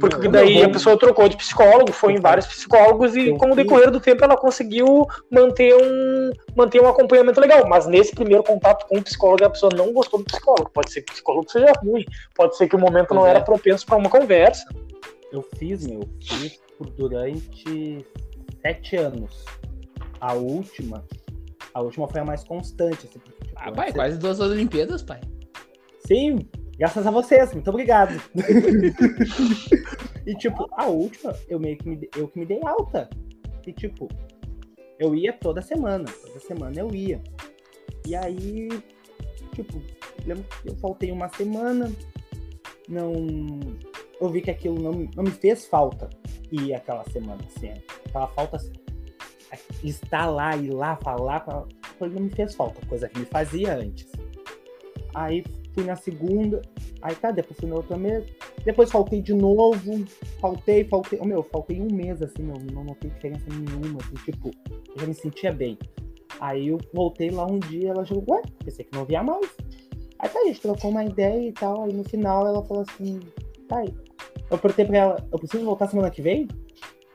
[0.00, 3.90] Porque daí a pessoa trocou de psicólogo, foi em vários psicólogos e com o decorrer
[3.90, 7.66] do tempo ela conseguiu manter um, manter um acompanhamento legal.
[7.68, 10.70] Mas nesse primeiro contato com o psicólogo a pessoa não gostou do psicólogo.
[10.72, 13.36] Pode ser que o psicólogo seja ruim, pode ser que o momento não Pois é.
[13.36, 14.64] era propenso para uma conversa.
[15.32, 18.04] Eu fiz, meu, fiz por durante
[18.62, 19.44] sete anos.
[20.20, 21.04] A última,
[21.74, 23.06] a última foi a mais constante.
[23.06, 25.20] Assim, tipo, Ah, pai, antes- quase duas Olimpíadas, pai.
[26.06, 26.38] Sim,
[26.78, 28.20] graças a vocês, muito obrigado.
[30.24, 33.10] e tipo, a última, eu meio que me, eu que me dei alta.
[33.66, 34.08] E tipo,
[34.98, 37.20] eu ia toda semana, toda semana eu ia.
[38.06, 38.68] E aí,
[39.54, 39.82] tipo,
[40.24, 41.90] lembro que eu faltei uma semana,
[42.88, 43.12] não.
[44.20, 46.08] Eu vi que aquilo não, não me fez falta
[46.50, 47.72] ir aquela semana, assim.
[48.06, 48.72] Aquela falta assim,
[49.82, 51.40] estar lá, ir lá, falar,
[51.98, 54.10] coisa não me fez falta, coisa que me fazia antes.
[55.14, 55.44] Aí
[55.78, 56.60] fui na segunda,
[57.00, 58.24] aí tá, depois fui na outra mês,
[58.64, 60.04] depois faltei de novo,
[60.40, 64.50] faltei, faltei, oh, meu, faltei um mês, assim, meu, não notei diferença nenhuma, assim, tipo,
[64.66, 65.78] eu já me sentia bem.
[66.40, 69.48] Aí eu voltei lá um dia, ela jogou, ué, pensei que não via mais.
[70.18, 73.20] Aí tá, a gente trocou uma ideia e tal, aí no final ela falou assim,
[73.68, 73.94] tá aí.
[74.50, 76.48] Eu perguntei pra ela, eu preciso voltar semana que vem?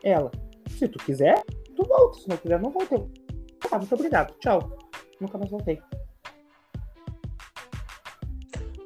[0.04, 0.32] Ela,
[0.70, 1.44] se tu quiser,
[1.76, 2.96] tu volta, se não quiser, não volta.
[2.96, 3.10] Eu,
[3.72, 4.78] Ah, muito obrigado, tchau.
[5.20, 5.82] Nunca mais voltei.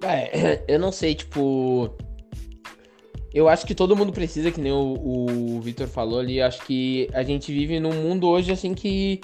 [0.03, 1.89] É, eu não sei, tipo.
[3.33, 4.95] Eu acho que todo mundo precisa, que nem o,
[5.55, 6.41] o Victor falou ali.
[6.41, 9.21] Acho que a gente vive num mundo hoje assim que,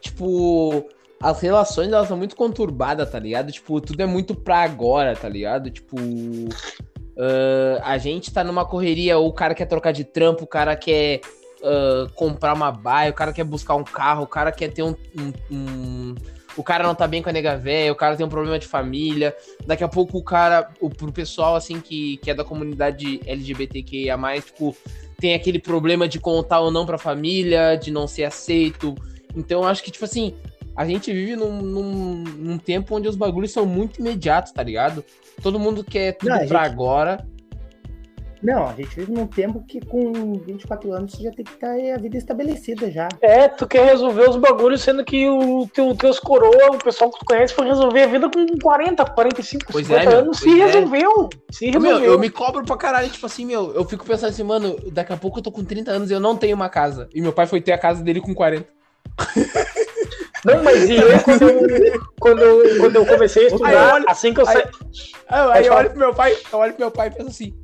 [0.00, 0.88] tipo,
[1.20, 3.52] as relações elas são muito conturbadas, tá ligado?
[3.52, 5.70] Tipo, tudo é muito pra agora, tá ligado?
[5.70, 5.96] Tipo,
[7.16, 10.74] ah, a gente tá numa correria, ou o cara quer trocar de trampo, o cara
[10.74, 11.20] quer
[11.62, 14.94] ah, comprar uma baia, o cara quer buscar um carro, o cara quer ter um.
[15.16, 16.14] um- um-
[16.56, 18.66] o cara não tá bem com a nega velha, o cara tem um problema de
[18.66, 19.34] família.
[19.66, 24.16] Daqui a pouco o cara, o, pro pessoal assim que, que é da comunidade LGBTQIA,
[24.44, 24.76] tipo,
[25.18, 28.94] tem aquele problema de contar ou não pra família, de não ser aceito.
[29.34, 30.34] Então eu acho que, tipo assim,
[30.76, 35.04] a gente vive num, num, num tempo onde os bagulhos são muito imediatos, tá ligado?
[35.42, 37.26] Todo mundo quer tudo Não, pra gente- agora.
[38.44, 41.92] Não, a gente vive num tempo que com 24 anos você já tem que ter
[41.92, 43.08] a vida estabelecida já.
[43.22, 47.20] É, tu quer resolver os bagulhos, sendo que o teu, teus coroa, o pessoal que
[47.20, 50.38] tu conhece, foi resolver a vida com 40, 45, Pois 50 é, meu, anos.
[50.38, 50.64] Se pois é.
[50.66, 51.28] resolveu.
[51.50, 52.12] Se Meu, resolveu.
[52.12, 55.16] eu me cobro pra caralho, tipo assim, meu, eu fico pensando assim, mano, daqui a
[55.16, 57.08] pouco eu tô com 30 anos e eu não tenho uma casa.
[57.14, 58.66] E meu pai foi ter a casa dele com 40.
[60.44, 64.34] Não, mas e eu, quando eu, quando eu, quando eu comecei a estudar, olha- assim
[64.34, 64.64] que eu aí- saí.
[65.28, 67.54] Aí, Pode eu olho pro meu pai, eu olho pro meu pai e penso assim,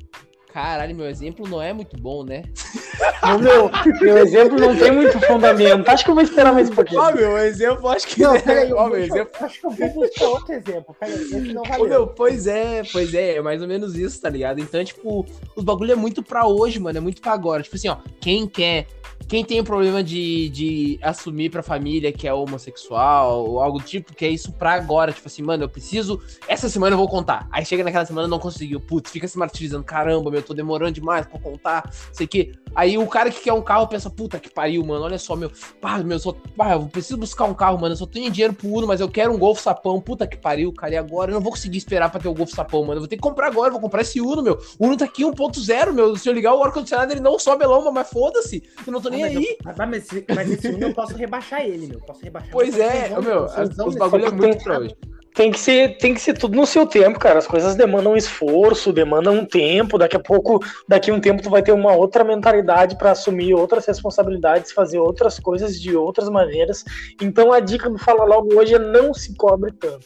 [0.53, 2.43] caralho, meu exemplo não é muito bom, né?
[3.23, 5.87] No meu, meu exemplo não tem muito fundamento.
[5.89, 7.01] Acho que eu vou esperar mais um pouquinho.
[7.01, 8.21] Ó, meu exemplo, acho que.
[8.21, 9.31] Não, peraí, eu, Ó, meu eu- exemplo.
[9.41, 10.95] acho que eu vou buscar outro exemplo.
[10.99, 11.87] Peraí, esse não Ô, valeu.
[11.87, 14.59] meu, pois é, pois é, é mais ou menos isso, tá ligado?
[14.59, 17.63] Então, tipo, os bagulho é muito pra hoje, mano, é muito pra agora.
[17.63, 18.87] Tipo assim, ó, quem quer.
[19.27, 23.85] Quem tem o problema de, de assumir pra família que é homossexual ou algo do
[23.85, 25.13] tipo, que é isso pra agora.
[25.13, 26.21] Tipo assim, mano, eu preciso.
[26.49, 27.47] Essa semana eu vou contar.
[27.51, 28.81] Aí chega naquela semana não conseguiu.
[28.81, 29.85] Putz, fica se martirizando.
[29.85, 31.89] Caramba, meu, eu tô demorando demais pra contar.
[32.11, 32.51] Sei que.
[32.73, 35.03] Aí o cara que quer um carro pensa, puta que pariu, mano.
[35.03, 35.51] Olha só, meu.
[35.81, 37.93] Pá, meu, só, pá, eu preciso buscar um carro, mano.
[37.93, 39.99] Eu só tenho dinheiro pro Uno, mas eu quero um Golf Sapão.
[39.99, 40.93] Puta que pariu, cara.
[40.93, 42.93] E agora eu não vou conseguir esperar pra ter o Golf Sapão, mano.
[42.95, 43.67] Eu vou ter que comprar agora.
[43.67, 44.57] eu Vou comprar esse Uno, meu.
[44.79, 46.15] O Uno tá aqui 1.0, meu.
[46.15, 48.63] Se eu ligar o ar-condicionado, ele não sobe a lomba, mas foda-se.
[48.87, 49.43] Eu não tô Ah, nem mas, aí.
[49.43, 51.99] eu, mas, mas, esse- mas esse Uno eu posso rebaixar ele, meu.
[51.99, 52.51] Posso rebaixar.
[52.51, 53.45] Pois é, meu.
[53.85, 54.95] Os bagulho é muito pra hoje.
[55.33, 57.39] Tem que, ser, tem que ser tudo no seu tempo, cara.
[57.39, 59.97] As coisas demandam esforço, demandam um tempo.
[59.97, 63.53] Daqui a pouco, daqui a um tempo, tu vai ter uma outra mentalidade para assumir
[63.53, 66.83] outras responsabilidades, fazer outras coisas de outras maneiras.
[67.21, 70.05] Então a dica do Fala Logo hoje é não se cobre tanto.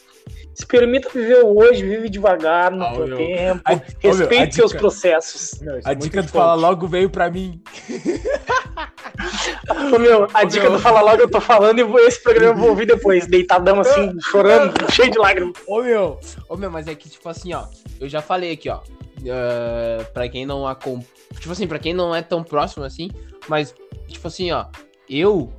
[0.54, 3.16] Se permita viver o hoje, vive devagar no Ah, teu meu.
[3.18, 5.60] tempo, A- ô, meu, respeite seus dica- processos.
[5.60, 6.28] Não, isso A é dica do.
[6.28, 7.60] Fala Logo veio pra mim.
[9.94, 12.70] Ô, meu, a dica do Fala Logo eu tô falando e esse programa eu vou
[12.70, 15.54] ouvir depois, deitadão assim, chorando, cheio de lágrimas.
[15.66, 17.66] Ô meu, ô meu, mas é que, tipo assim, ó,
[18.00, 18.80] eu já falei aqui, ó.
[19.18, 21.06] Uh, pra quem não acompanha.
[21.40, 23.10] Tipo assim, pra quem não é tão próximo assim,
[23.48, 23.74] mas,
[24.06, 24.66] tipo assim, ó,
[25.08, 25.52] eu.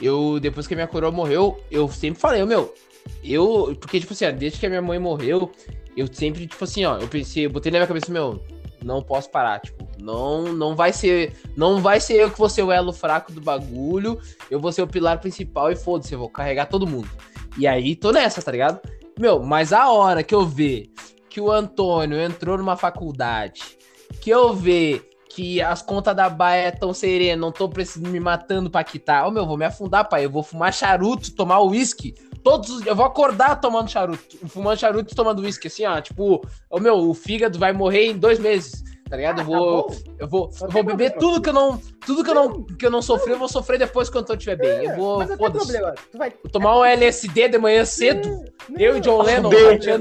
[0.00, 2.74] Eu, depois que a minha coroa morreu, eu sempre falei, ô meu,
[3.22, 3.76] eu.
[3.80, 5.52] Porque, tipo assim, ó, desde que a minha mãe morreu,
[5.96, 8.42] eu sempre, tipo assim, ó, eu pensei, eu botei na minha cabeça, meu,
[8.82, 12.62] não posso parar, tipo, não, não vai ser, não vai ser eu que vou ser
[12.62, 16.28] o elo fraco do bagulho, eu vou ser o pilar principal e foda-se, eu vou
[16.28, 17.08] carregar todo mundo.
[17.56, 18.80] E aí, tô nessa, tá ligado?
[19.18, 20.90] Meu, mas a hora que eu ver
[21.30, 23.78] que o Antônio entrou numa faculdade,
[24.20, 28.70] que eu ver que as contas da Baia tão serenas, não tô precisando me matando
[28.70, 29.26] pra quitar.
[29.26, 30.24] Ô meu, vou me afundar, pai.
[30.24, 32.14] Eu vou fumar charuto, tomar uísque.
[32.44, 36.00] Todos os Eu vou acordar tomando charuto, fumando charuto e tomando uísque, assim, ó.
[36.00, 36.40] Tipo,
[36.70, 38.84] ô meu, o fígado vai morrer em dois meses.
[39.08, 39.40] Tá ligado?
[39.40, 39.88] eu Ah, tá vou.
[39.88, 39.94] bom.
[40.18, 41.20] eu vou, eu vou beber problema.
[41.20, 41.80] tudo que eu não.
[42.06, 44.38] Tudo que eu não, que eu não sofri, eu vou sofrer depois que o Antônio
[44.38, 44.84] estiver bem.
[44.90, 45.18] Eu vou.
[45.18, 45.66] Mas não tem Foda-se.
[45.72, 45.94] problema.
[46.10, 46.30] Tu vai.
[46.30, 48.28] Vou tomar um LSD de manhã cedo.
[48.68, 49.50] Não, Eu e John Lennon.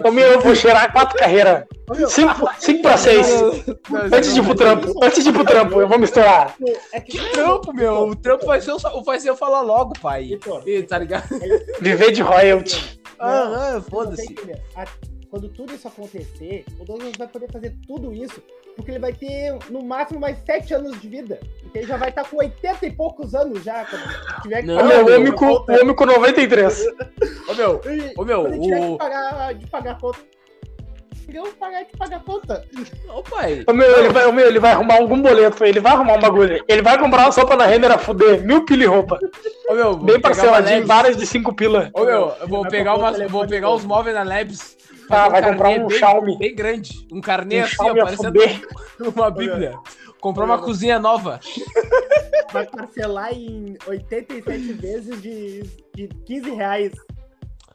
[0.06, 1.66] Ô, meu, eu vou cheirar quatro carreiras.
[2.08, 3.28] 5 pra 6.
[4.14, 6.56] Antes de ir pro trampo, antes de ir pro trampo, eu vou misturar.
[6.94, 8.08] É que Que trampo, meu.
[8.08, 10.38] O trampo vai ser, o- vai ser eu falar logo, pai.
[10.66, 11.28] Ih, Tá ligado?
[11.82, 13.00] Viver de royalty.
[13.20, 14.36] Ah, ah, Você foda-se.
[15.30, 18.40] Quando tudo isso acontecer, o Douglas vai poder fazer tudo isso,
[18.76, 21.40] porque ele vai ter no máximo mais 7 anos de vida.
[21.62, 24.04] Porque ele já vai estar com 80 e poucos anos já, quando
[24.42, 26.88] tiver que Não, Ô, pagar meu, o homem com, o homem com 93.
[27.50, 27.82] Ô, meu,
[28.18, 30.20] ô, meu, quando ele tiver o- que pagar, de pagar a conta.
[31.26, 32.66] Ele pagar de pagar a conta.
[33.10, 33.64] Ô, pai.
[33.68, 36.20] Ô, meu, ele vai, ô, meu, ele vai arrumar algum boleto, ele vai arrumar um
[36.20, 36.64] bagulho.
[36.68, 39.18] Ele vai comprar uma sopa na Renner a fuder, mil pila e roupa.
[39.70, 41.90] Ô, meu, Bem parceladinho, várias de 5 pila.
[41.94, 44.78] Ô, meu, eu vou pegar, um umas, vou pegar os móveis na Labs.
[45.10, 46.38] Ah, fazer vai comprar um bem, Xiaomi.
[46.38, 47.08] Bem grande.
[47.12, 48.40] Um carnê Um assim, ó, parecendo
[49.16, 49.74] uma bíblia.
[50.20, 50.64] Comprar uma Olha.
[50.64, 51.40] cozinha nova.
[52.52, 55.64] Vai parcelar em 87 vezes de,
[55.94, 56.94] de 15 reais.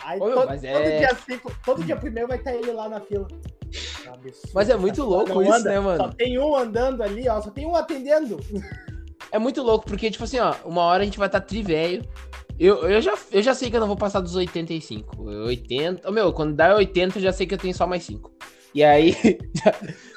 [0.00, 2.88] Aí Ô, todo, mas é- todo dia cinco, todo dia primeiro vai estar ele lá
[2.88, 3.26] na fila.
[4.06, 5.08] Absurdo, Mas é muito cara.
[5.08, 5.98] louco Não isso, anda, né, mano?
[5.98, 7.40] Só tem um andando ali, ó.
[7.42, 8.40] Só tem um atendendo.
[9.30, 12.02] É muito louco, porque, tipo assim, ó, uma hora a gente vai estar tá trivelho.
[12.58, 15.22] Eu, eu, já, eu já sei que eu não vou passar dos 85.
[15.46, 16.08] 80.
[16.08, 18.30] Ô, meu, quando dá 80, eu já sei que eu tenho só mais 5.
[18.74, 19.12] E aí.
[19.54, 19.74] já-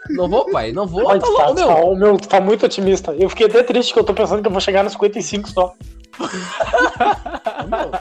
[0.09, 1.07] não vou, pai, não vou.
[1.09, 1.69] Ai, Tá tá, louco, tá- meu.
[1.87, 3.13] ô, meu, tu tá muito otimista.
[3.13, 5.73] Eu fiquei até triste que eu tô pensando que eu vou chegar nos 55 só.
[7.69, 7.91] Não,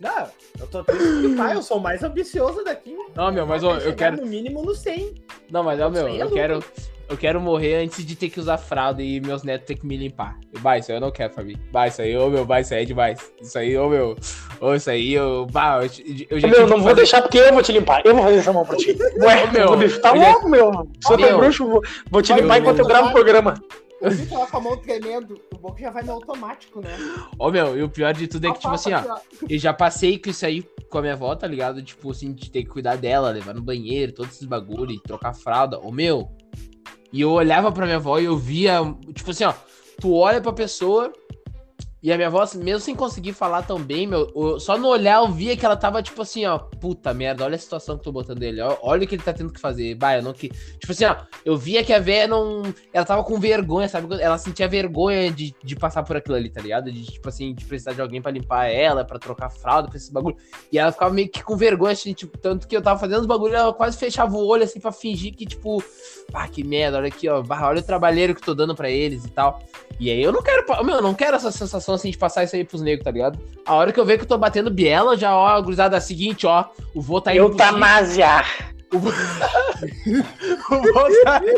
[0.00, 0.26] não,
[0.58, 2.96] eu tô triste que pai, eu sou o mais ambicioso daqui.
[3.14, 4.16] Não, meu, mas eu Chegar quero.
[4.18, 5.14] No mínimo no 100.
[5.50, 6.64] Não, mas ó, meu, é eu quero.
[7.10, 9.96] Eu quero morrer antes de ter que usar fralda e meus netos ter que me
[9.96, 10.38] limpar.
[10.60, 11.56] Bah, isso aí eu não quero, Fabi.
[11.72, 13.32] Bah, isso aí, ô meu, bah, isso aí é demais.
[13.42, 14.16] Isso aí, ô meu.
[14.60, 15.44] Ô, isso aí, eu.
[15.50, 18.02] Bah, eu, eu já meu, não que vou fazer- deixar porque eu vou te limpar.
[18.04, 18.96] Eu vou fazer essa mão pra ti.
[19.18, 19.98] Ué, meu, eu vou deixar.
[19.98, 20.70] Tá louco, meu.
[21.00, 21.38] Se eu tô Meu.
[21.38, 22.58] bruxo, vou, vou te limpar meu.
[22.60, 23.54] enquanto eu gravo o programa.
[24.00, 25.40] Eu fico lá com a mão tremendo.
[25.52, 26.96] O bom que já vai no automático, né?
[27.38, 29.02] Ô, meu, e o pior de tudo é que, tipo assim, ó.
[29.48, 31.82] Eu já passei com isso aí com a minha avó, tá ligado?
[31.82, 35.78] Tipo assim, de ter que cuidar dela, levar no banheiro, todos esses bagulho, trocar fralda.
[35.80, 36.30] Ô meu.
[37.12, 38.80] E eu olhava pra minha avó e eu via,
[39.14, 39.52] tipo assim, ó,
[40.00, 41.12] tu olha pra pessoa
[42.02, 45.18] e a minha avó, mesmo sem conseguir falar tão bem, meu, eu- só no olhar
[45.22, 48.10] eu via que ela tava, tipo assim, ó, puta merda, olha a situação que tô
[48.10, 49.94] botando ele, ó, olha o que ele tá tendo que fazer.
[49.96, 50.48] Bah, eu não que.
[50.48, 52.62] Tipo assim, ó, eu via que a véia não.
[52.92, 54.20] Ela tava com vergonha, sabe?
[54.20, 56.90] Ela sentia vergonha de, de passar por aquilo ali, tá ligado?
[56.90, 60.12] De, tipo assim, de precisar de alguém pra limpar ela, pra trocar fralda, pra esse
[60.12, 60.36] bagulho.
[60.72, 63.26] E ela ficava meio que com vergonha, assim, tipo, tanto que eu tava fazendo os
[63.26, 65.82] bagulhos, ela quase fechava o olho, assim, pra fingir que, tipo,
[66.32, 69.28] ah, que merda, olha aqui, ó, olha o trabalheiro que tô dando pra eles e
[69.30, 69.60] tal.
[69.98, 72.56] E aí eu não quero, meu, eu não quero essa sensação, assim, de passar isso
[72.56, 73.38] aí pros negros, tá ligado?
[73.64, 76.00] A hora que eu ver que eu tô batendo biela, já, ó, gurizada, é a
[76.00, 77.64] seguinte, ó, o vô tá indo pro sítio.
[77.66, 78.44] Eutanásia.
[78.92, 81.40] O vô, o vô tá...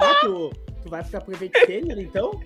[0.00, 0.50] Ah, tu,
[0.82, 2.40] tu vai ficar prevent sênior, então?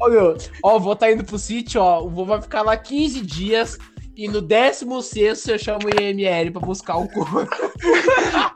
[0.00, 2.02] Ó, meu, ó, o vô tá indo pro sítio, ó.
[2.02, 3.78] O vô vai ficar lá 15 dias.
[4.14, 7.48] E no 16 eu chamo o IML pra buscar o couro.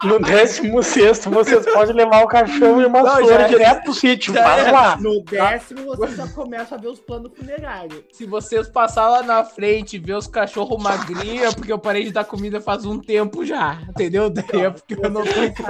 [0.04, 4.32] No 16 vocês podem levar o cachorro e uma Não, flor já- direto pro sítio.
[4.34, 4.70] já Faz é.
[4.70, 4.96] lá.
[4.98, 8.04] No décimo você já começa a ver os planos funerários.
[8.12, 12.04] Se vocês passar lá na frente e ver os cachorros magrinhos, é porque eu parei
[12.04, 13.80] de dar comida faz um tempo já.
[13.88, 14.30] Entendeu?
[14.30, 15.64] Daí é porque eu não tô.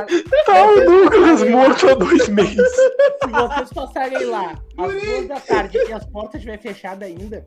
[0.44, 2.56] Tá o Douglas morto há dois meses.
[2.76, 7.46] Se vocês passarem lá às duas da tarde e as portas estiverem fechadas ainda,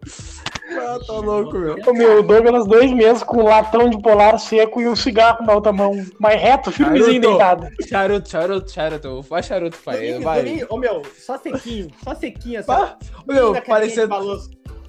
[0.71, 1.75] Ah, tô louco, meu.
[1.88, 5.45] Ô, meu, o Douglas dois meses com um latão de polar seco e um cigarro
[5.45, 5.91] na outra mão.
[6.19, 7.67] Mais reto, firmezinho deitado.
[7.88, 9.23] Charuto, charuto, charuto.
[9.23, 9.97] Faz charuto, pai.
[10.08, 10.43] Domingo, Vai.
[10.43, 12.71] domingo, ô meu, só sequinho, só sequinho, assim.
[12.71, 14.15] Ah, Ô, meu, parecendo.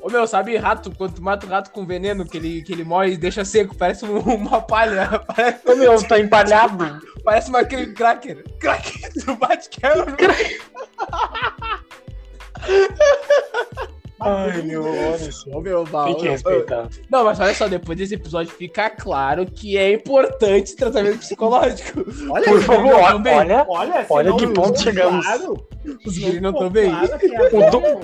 [0.03, 2.85] Ô meu, sabe rato, quando tu mata o rato com veneno, que ele, que ele
[2.85, 5.07] morre e deixa seco, parece um- uma palha.
[5.29, 7.01] Parece, Ô meu, tá empalhado.
[7.23, 8.43] parece uma aquele cracker.
[8.59, 10.17] Cracker, tu bate quebra.
[14.21, 15.51] Ai, meu, olha só.
[15.51, 16.89] Ô meu, Val, Tem que ô, respeitar.
[17.11, 22.05] Não, mas olha só, depois desse episódio fica claro que é importante tratamento psicológico.
[22.31, 25.25] Olha Por favor, olha, olha, Olha, Olha que ponto chegamos.
[25.27, 25.67] claro,
[26.07, 26.91] Os guris não estão bem.
[26.93, 28.01] é O do-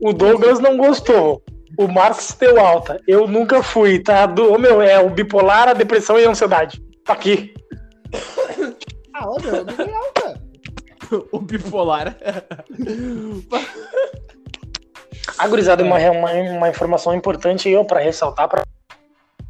[0.00, 1.42] o Douglas não gostou.
[1.76, 3.00] O Marcos deu alta.
[3.06, 4.26] Eu nunca fui, tá?
[4.26, 6.82] Do, ô, meu, é o bipolar, a depressão e a ansiedade.
[7.04, 7.52] Tá aqui.
[9.14, 10.40] Ah, olha, eu não dei alta.
[11.32, 12.16] o bipolar.
[15.38, 18.62] A gurizada, uma, uma, uma informação importante eu para ressaltar para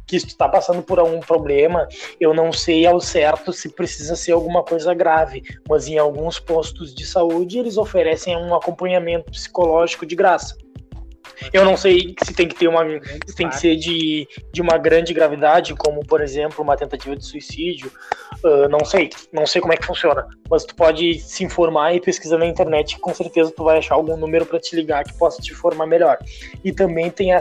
[0.05, 1.87] que se tu tá passando por algum problema,
[2.19, 6.95] eu não sei ao certo se precisa ser alguma coisa grave, mas em alguns postos
[6.95, 10.57] de saúde eles oferecem um acompanhamento psicológico de graça.
[11.53, 12.83] Eu não sei se tem que ter uma
[13.25, 17.25] se tem que ser de, de uma grande gravidade, como por exemplo uma tentativa de
[17.25, 17.91] suicídio.
[18.43, 21.99] Ah, não sei, não sei como é que funciona, mas tu pode se informar e
[21.99, 25.17] pesquisar na internet, que com certeza tu vai achar algum número para te ligar que
[25.17, 26.17] possa te informar melhor.
[26.63, 27.39] E também tem, a,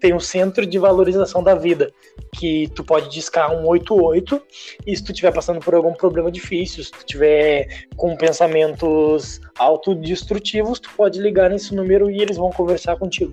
[0.00, 1.92] tem o Centro de Valorização da Vida,
[2.36, 4.42] que tu pode discar 188
[4.86, 10.80] e se tu estiver passando por algum problema difícil, se tu tiver com pensamentos autodestrutivos,
[10.80, 13.31] tu pode ligar nesse número e eles vão conversar contigo.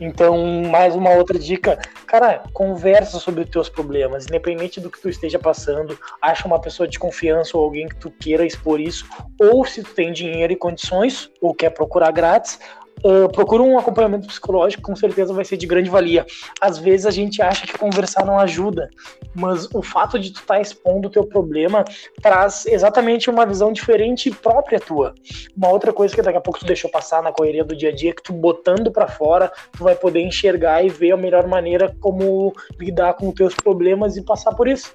[0.00, 5.08] Então, mais uma outra dica, cara, conversa sobre os teus problemas, independente do que tu
[5.08, 9.06] esteja passando, acha uma pessoa de confiança ou alguém que tu queira expor isso,
[9.40, 12.58] ou se tu tem dinheiro e condições, ou quer procurar grátis,
[13.04, 16.26] ah, procura um acompanhamento psicológico, com certeza vai ser de grande valia.
[16.60, 18.90] Às vezes a gente acha que conversar não ajuda,
[19.34, 21.84] mas o fato de tu estar expondo o teu problema
[22.22, 25.14] traz exatamente uma visão diferente e própria tua.
[25.56, 27.94] Uma outra coisa que daqui a pouco tu deixou passar na correria do dia a
[27.94, 31.46] dia, é que tu botando pra fora, tu vai poder enxergar e ver a melhor
[31.46, 34.94] maneira como lidar com os teus problemas e passar por isso.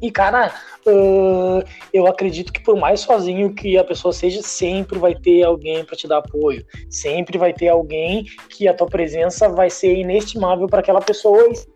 [0.00, 0.54] E, cara,
[0.86, 5.84] ah, eu acredito que por mais sozinho que a pessoa seja, sempre vai ter alguém
[5.84, 6.64] para te dar apoio.
[6.88, 11.48] Sempre vai ter alguém que a tua presença vai ser inestimável para aquela pessoa.
[11.50, 11.66] E se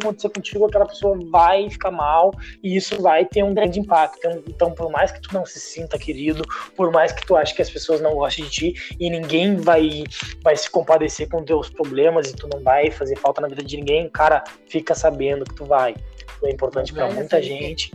[0.00, 2.30] acontecer contigo, aquela pessoa vai ficar mal
[2.62, 4.18] e isso vai ter um grande impacto.
[4.18, 6.44] Então, então, por mais que tu não se sinta querido,
[6.76, 10.04] por mais que tu ache que as pessoas não gostem de ti e ninguém vai,
[10.42, 13.76] vai se compadecer com teus problemas e tu não vai fazer falta na vida de
[13.76, 15.94] ninguém, cara, fica sabendo que tu vai.
[16.38, 17.92] Tu é importante para muita nessa gente.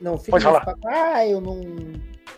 [0.00, 0.74] Não fica Pode falar.
[0.86, 1.60] Ah, eu não.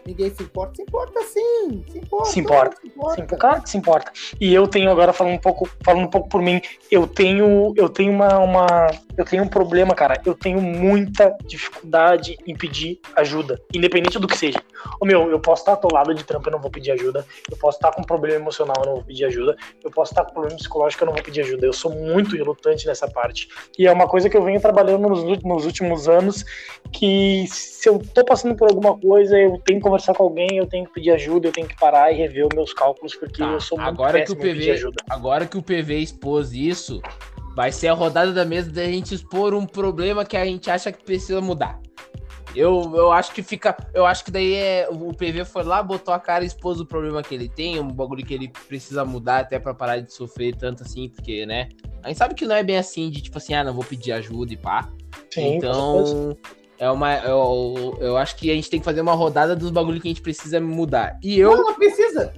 [0.06, 0.76] Ninguém se importa.
[0.76, 1.84] Se importa sim.
[1.90, 2.30] Se importa.
[2.30, 2.76] Se importa.
[2.80, 3.14] Se importa.
[3.14, 4.12] Sim, claro que se importa.
[4.40, 7.88] E eu tenho agora falando um pouco, falando um pouco por mim, eu tenho, eu
[7.88, 8.66] tenho uma, uma,
[9.16, 10.20] eu tenho um problema, cara.
[10.24, 14.60] Eu tenho muita dificuldade em pedir ajuda, independente do que seja.
[15.00, 17.24] Ô meu, eu posso estar atolado de trampo, eu não vou pedir ajuda.
[17.50, 19.56] Eu posso estar com problema emocional, eu não vou pedir ajuda.
[19.82, 21.66] Eu posso estar com problema psicológico, eu não vou pedir ajuda.
[21.66, 23.48] Eu sou muito relutante nessa parte.
[23.78, 26.44] E é uma coisa que eu venho trabalhando nos, nos últimos anos,
[26.92, 30.66] que se eu tô passando por alguma coisa, eu tenho que conversar com alguém, eu
[30.66, 33.50] tenho que pedir ajuda, eu tenho que parar e rever os meus cálculos, porque Tá,
[33.50, 35.04] eu sou muito agora que o péssimo em pedir PV ajuda.
[35.10, 37.00] agora que o PV expôs isso,
[37.54, 40.90] vai ser a rodada da mesa da gente expor um problema que a gente acha
[40.92, 41.80] que precisa mudar.
[42.54, 43.74] Eu, eu acho que fica.
[43.94, 44.88] Eu acho que daí é.
[44.90, 47.88] O PV foi lá, botou a cara e expôs o problema que ele tem, um
[47.88, 51.70] bagulho que ele precisa mudar até pra parar de sofrer tanto assim, porque, né?
[52.02, 54.12] A gente sabe que não é bem assim, de tipo assim, ah, não vou pedir
[54.12, 54.90] ajuda e pá.
[55.30, 56.36] Sim, então.
[56.78, 57.16] É uma.
[57.18, 60.10] Eu, eu acho que a gente tem que fazer uma rodada dos bagulhos que a
[60.10, 61.18] gente precisa mudar.
[61.22, 61.56] E eu.
[61.56, 62.34] Não, não precisa.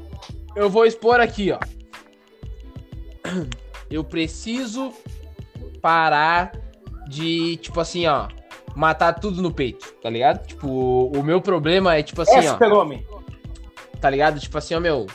[0.55, 1.59] Eu vou expor aqui, ó.
[3.90, 4.92] Eu preciso
[5.81, 6.53] parar
[7.09, 8.29] de, tipo assim, ó,
[8.75, 10.47] matar tudo no peito, tá ligado?
[10.47, 13.07] Tipo, o meu problema é, tipo assim, é ó, super-homem.
[14.01, 14.40] tá ligado?
[14.40, 15.07] Tipo assim, ó, meu.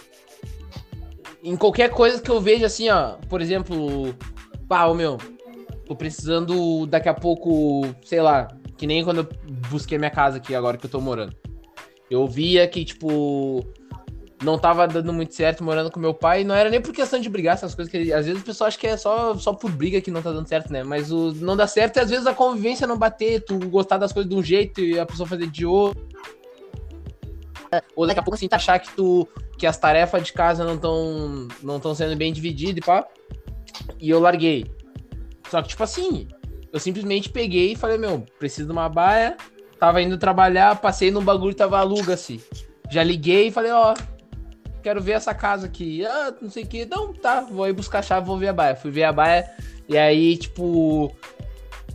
[1.43, 4.13] Em qualquer coisa que eu veja, assim, ó, por exemplo,
[4.67, 5.17] pá, ô meu,
[5.85, 9.27] tô precisando daqui a pouco, sei lá, que nem quando eu
[9.69, 11.35] busquei minha casa aqui agora que eu tô morando.
[12.09, 13.65] Eu via que, tipo,
[14.43, 16.43] não tava dando muito certo morando com meu pai.
[16.43, 18.77] Não era nem por questão de brigar, essas coisas que às vezes o pessoal acha
[18.77, 20.83] que é só, só por briga que não tá dando certo, né?
[20.83, 24.13] Mas o não dá certo e às vezes a convivência não bater, tu gostar das
[24.13, 26.07] coisas de um jeito e a pessoa fazer de outro.
[27.95, 30.75] Ou daqui a pouco assim, tu achar que tu que as tarefas de casa não
[30.75, 33.05] estão não tão sendo bem divididas e pá.
[33.99, 34.65] E eu larguei.
[35.49, 36.27] Só que, tipo assim,
[36.71, 39.35] eu simplesmente peguei e falei, meu, preciso de uma baia.
[39.79, 42.43] Tava indo trabalhar, passei num bagulho tava aluga-se.
[42.89, 43.93] Já liguei e falei, ó,
[44.81, 46.05] quero ver essa casa aqui.
[46.05, 46.85] Ah, não sei o que.
[46.85, 48.75] Não, tá, vou ir buscar a chave, vou ver a baia.
[48.75, 49.49] Fui ver a baia
[49.89, 51.11] e aí, tipo,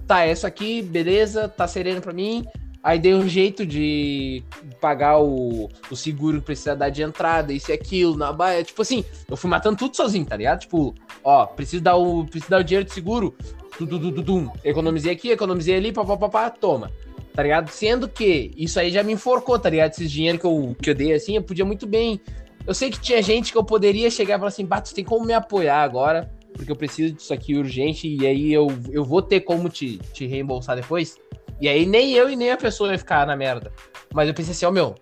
[0.04, 2.44] tá, é isso aqui, beleza, tá sereno pra mim.
[2.82, 4.42] Aí dei um jeito de
[4.80, 8.64] pagar o, o seguro que precisa dar de entrada, isso e aquilo, na baia.
[8.64, 10.60] Tipo assim, eu fui matando tudo sozinho, tá ligado?
[10.60, 13.34] Tipo, ó, preciso dar o, preciso dar o dinheiro de seguro.
[13.78, 14.50] Tu, tu, tu, tum.
[14.62, 16.90] Economizei aqui, economizei ali, papapá, toma.
[17.32, 17.70] Tá ligado?
[17.70, 19.92] Sendo que isso aí já me enforcou, tá ligado?
[19.92, 22.20] Esses dinheiro que eu, que eu dei assim, eu podia muito bem.
[22.66, 25.26] Eu sei que tinha gente que eu poderia chegar e falar assim, Bato, tem como
[25.26, 29.40] me apoiar agora, porque eu preciso disso aqui urgente, e aí eu, eu vou ter
[29.40, 31.16] como te, te reembolsar depois.
[31.60, 33.72] E aí nem eu e nem a pessoa ia ficar na merda.
[34.12, 34.94] Mas eu pensei assim, ó, meu,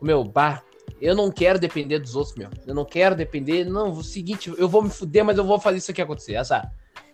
[0.00, 0.62] meu, bah,
[1.00, 2.48] eu não quero depender dos outros, meu.
[2.66, 5.78] Eu não quero depender, não, o seguinte, eu vou me fuder, mas eu vou fazer
[5.78, 6.70] isso aqui acontecer, essa.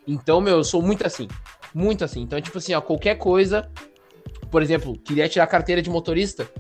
[0.07, 1.27] Então, meu, eu sou muito assim,
[1.75, 2.21] muito assim.
[2.21, 3.71] Então, tipo assim, ó, qualquer coisa,
[4.51, 6.51] por exemplo, queria tirar carteira de motorista,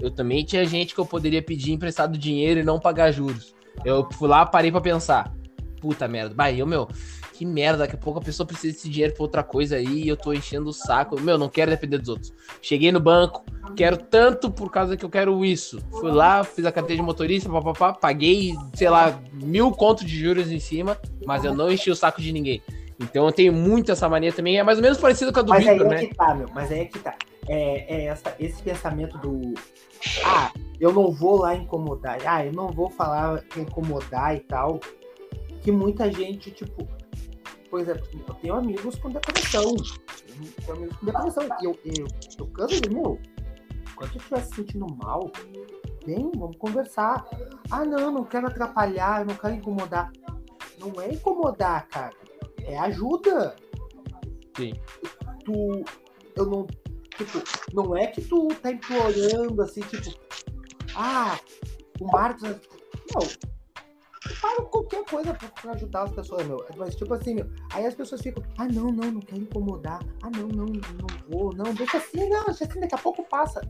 [0.00, 3.54] eu também tinha gente que eu poderia pedir emprestado dinheiro e não pagar juros.
[3.84, 5.32] Eu fui lá, parei para pensar.
[5.80, 6.88] Puta merda, bah, eu, meu,
[7.34, 10.08] que merda, daqui a pouco a pessoa precisa desse dinheiro pra outra coisa aí e
[10.08, 11.20] eu tô enchendo o saco.
[11.20, 12.32] Meu, não quero depender dos outros.
[12.62, 13.44] Cheguei no banco,
[13.76, 15.80] quero tanto por causa que eu quero isso.
[15.90, 20.50] Fui lá, fiz a carteira de motorista, papapá, paguei, sei lá, mil contos de juros
[20.50, 22.62] em cima, mas eu não enchi o saco de ninguém.
[23.00, 25.50] Então eu tenho muito essa mania também, é mais ou menos parecido com a do
[25.50, 26.06] mas Victor, aí é né?
[26.06, 27.14] que tá, meu, mas aí é que tá.
[27.48, 29.54] É, é essa, esse pensamento do.
[30.24, 32.18] Ah, eu não vou lá incomodar.
[32.26, 34.80] Ah, eu não vou falar incomodar e tal.
[35.62, 36.86] Que muita gente, tipo,
[37.70, 39.64] por exemplo, eu tenho amigos com depressão.
[39.64, 41.44] Eu tenho amigos com depressão.
[41.60, 42.06] E eu, eu,
[42.38, 43.18] eu canso de, meu,
[43.96, 45.30] quando tu estiver se sentindo mal,
[46.04, 47.26] vem, vamos conversar.
[47.70, 50.12] Ah, não, não quero atrapalhar, eu não quero incomodar.
[50.78, 52.14] Não é incomodar, cara.
[52.62, 53.56] É ajuda.
[54.56, 54.72] Sim.
[55.44, 55.84] Tu.
[56.36, 56.66] Eu não.
[57.16, 57.42] Tipo,
[57.72, 60.18] não é que tu tá implorando assim, tipo.
[60.96, 61.38] Ah,
[62.00, 62.42] o Marcos.
[62.42, 63.20] Não,
[64.40, 66.64] para qualquer coisa pra, pra, ajudar as pessoas, meu.
[66.76, 70.00] Mas, tipo assim, meu, aí as pessoas ficam, ah, não, não, não quero incomodar.
[70.22, 73.60] Ah, não, não, não vou, não, deixa assim, não, deixa assim, daqui a pouco passa.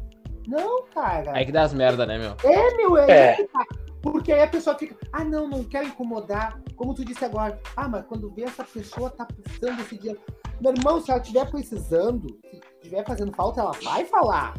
[0.47, 1.33] Não, cara.
[1.35, 2.37] Aí que dá as merda, né, meu?
[2.45, 3.37] É, meu, é, é.
[3.37, 3.65] Que tá.
[4.03, 6.61] Porque aí a pessoa fica, ah, não, não quero incomodar.
[6.77, 10.21] Como tu disse agora, ah, mas quando vê essa pessoa tá precisando desse dinheiro.
[10.61, 14.55] Meu irmão, se ela estiver precisando, se estiver fazendo falta, ela vai falar.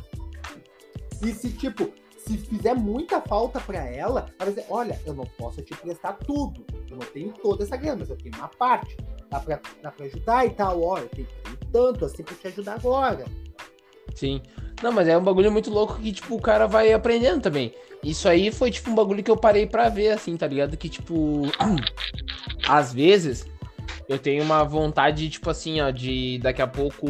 [1.23, 1.91] E se, tipo,
[2.25, 6.13] se fizer muita falta para ela, ela vai dizer, olha, eu não posso te prestar
[6.13, 6.65] tudo.
[6.89, 8.97] Eu não tenho toda essa grana, mas eu tenho uma parte.
[9.29, 12.47] Dá pra, dá pra ajudar e tal, ó, eu tenho, tenho tanto assim pra te
[12.47, 13.25] ajudar agora.
[14.15, 14.41] Sim.
[14.81, 17.73] Não, mas é um bagulho muito louco que, tipo, o cara vai aprendendo também.
[18.03, 20.77] Isso aí foi, tipo, um bagulho que eu parei pra ver, assim, tá ligado?
[20.77, 21.43] Que, tipo,
[22.67, 23.45] às vezes
[24.07, 27.07] eu tenho uma vontade, tipo assim, ó, de daqui a pouco.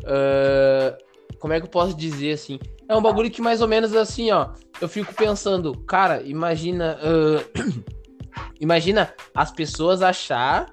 [0.00, 0.96] Uh,
[1.38, 2.58] como é que eu posso dizer assim?
[2.88, 4.48] É um bagulho que mais ou menos assim, ó.
[4.80, 6.98] Eu fico pensando, cara, imagina.
[7.02, 7.84] Uh,
[8.60, 10.72] imagina as pessoas achar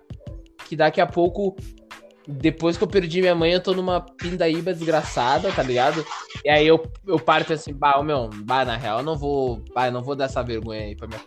[0.67, 1.55] que daqui a pouco,
[2.27, 6.05] depois que eu perdi minha mãe, eu tô numa pindaíba desgraçada, tá ligado?
[6.43, 9.17] E aí eu, eu paro e penso assim, bah, meu, bah, na real, eu não
[9.17, 9.63] vou.
[9.73, 11.21] Bah, eu não vou dar essa vergonha aí pra minha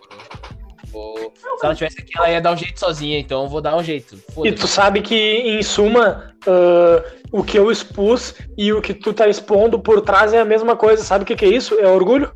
[0.92, 1.32] Vou...
[1.58, 3.82] Se ela tivesse aqui, ela ia dar um jeito sozinha, então eu vou dar um
[3.82, 4.18] jeito.
[4.44, 9.12] E tu sabe que, em suma, uh, o que eu expus e o que tu
[9.12, 11.02] tá expondo por trás é a mesma coisa.
[11.02, 11.78] Sabe o que, que é isso?
[11.78, 12.32] É orgulho?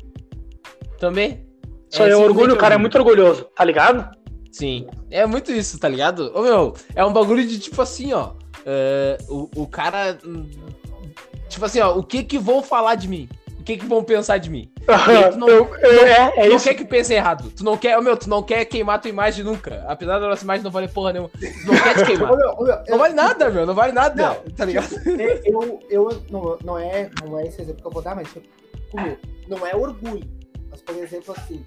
[0.99, 1.45] Também.
[1.89, 4.09] Só é, é orgulho, o cara é muito orgulhoso, tá ligado?
[4.51, 4.87] Sim.
[5.09, 6.31] É muito isso, tá ligado?
[6.35, 8.33] Ô meu, é um bagulho de tipo assim, ó.
[8.65, 10.17] Uh, o, o cara.
[11.49, 13.27] Tipo assim, ó, o que que vão falar de mim?
[13.63, 14.69] O que que vão pensar de mim?
[15.31, 16.65] tu não, eu, eu, é, é não isso.
[16.65, 17.49] quer que pense errado.
[17.55, 19.85] Tu não quer, meu, tu não quer queimar tua imagem nunca.
[19.87, 21.29] Apesar da nossa imagem não valer porra nenhuma.
[21.29, 22.35] Tu não quer te queimar.
[22.35, 23.65] meu, meu, não vale nada, meu.
[23.65, 24.21] Não vale nada.
[24.21, 24.93] Não, tá ligado?
[25.45, 28.45] Eu, eu, não, não, é, não é esse exemplo que eu vou dar, mas tipo,
[28.91, 30.29] comigo, não é orgulho.
[30.69, 31.65] Mas, por exemplo, assim,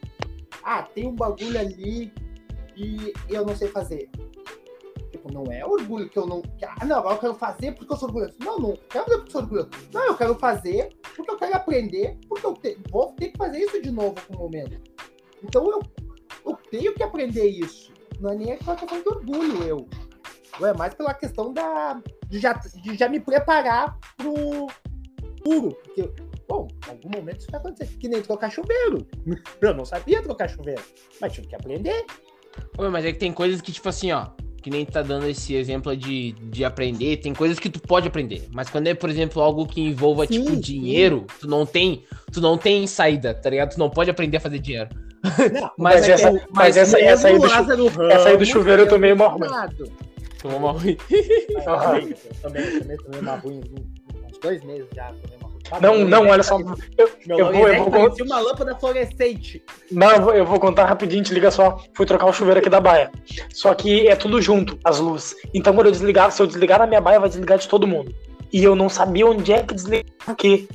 [0.63, 2.13] ah, tem um bagulho ali
[2.77, 4.11] e eu não sei fazer.
[5.33, 6.43] Não é orgulho que eu não.
[6.81, 8.35] Ah, não, eu quero fazer porque eu sou orgulhoso.
[8.41, 9.71] Não, não quero fazer porque eu sou orgulhoso.
[9.93, 13.59] Não, eu quero fazer porque eu quero aprender, porque eu te, vou ter que fazer
[13.59, 14.81] isso de novo no momento.
[15.43, 15.83] Então eu,
[16.45, 17.93] eu tenho que aprender isso.
[18.21, 19.89] Não é nem aquela questão de orgulho, eu.
[20.63, 24.67] É mais pela questão da, de, já, de já me preparar pro
[25.45, 25.77] puro.
[25.85, 26.11] Porque,
[26.49, 27.95] bom, em algum momento isso vai acontecer.
[27.99, 29.07] Que nem trocar chuveiro.
[29.61, 30.83] Eu não sabia trocar chuveiro,
[31.21, 32.05] mas tive que aprender.
[32.79, 34.29] Ô, mas é que tem coisas que, tipo assim, ó,
[34.67, 38.49] que nem tá dando esse exemplo de, de aprender, tem coisas que tu pode aprender.
[38.51, 41.37] Mas quando é, por exemplo, algo que envolva, sim, tipo, dinheiro, sim.
[41.43, 42.03] tu não tem.
[42.33, 43.75] Tu não tem saída, tá ligado?
[43.75, 44.89] Tu não pode aprender a fazer dinheiro.
[45.23, 47.47] Não, mas, mas, essa, mas, mas essa, essa, aí do,
[48.11, 49.49] essa aí do chuveiro eu tomei uma ruim.
[50.43, 50.97] Tomou uma ruim.
[52.43, 53.61] Também, também tomei uma ruim
[54.29, 55.13] uns dois meses já.
[55.13, 55.36] Tomei
[55.71, 56.59] uma não, não, olha só.
[56.97, 59.63] Eu, eu vou, eu vou uma lâmpada fluorescente.
[59.91, 61.83] Não, eu vou, contar rapidinho, te liga só.
[61.95, 63.11] Fui trocar o chuveiro aqui da baia.
[63.53, 65.35] Só que é tudo junto, as luzes.
[65.53, 68.15] Então, quando eu desligar, se eu desligar na minha baia, vai desligar de todo mundo.
[68.53, 70.67] E eu não sabia onde é que desligar o quê.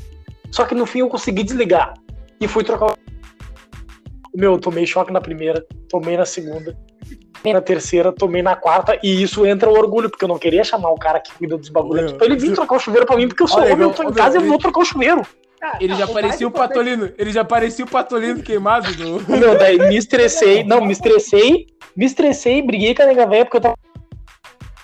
[0.51, 1.93] Só que no fim eu consegui desligar.
[2.39, 2.97] E fui trocar o.
[4.33, 6.77] Meu, eu tomei choque na primeira, tomei na segunda,
[7.43, 10.91] na terceira, tomei na quarta, e isso entra o orgulho, porque eu não queria chamar
[10.91, 12.11] o cara que cuida dos bagulhos.
[12.11, 14.03] Então ele vir trocar o chuveiro pra mim, porque eu sou Olha, homem, eu tô
[14.03, 15.25] em casa e eu vou trocar o chuveiro.
[15.61, 17.11] Ah, Ele tá, já o parecia o Patolino.
[17.17, 19.21] Ele já parecia o Patolino queimado do.
[19.37, 23.57] Meu, daí me estressei, não, me estressei, me estressei, briguei com a nega velha, porque
[23.57, 23.75] eu tava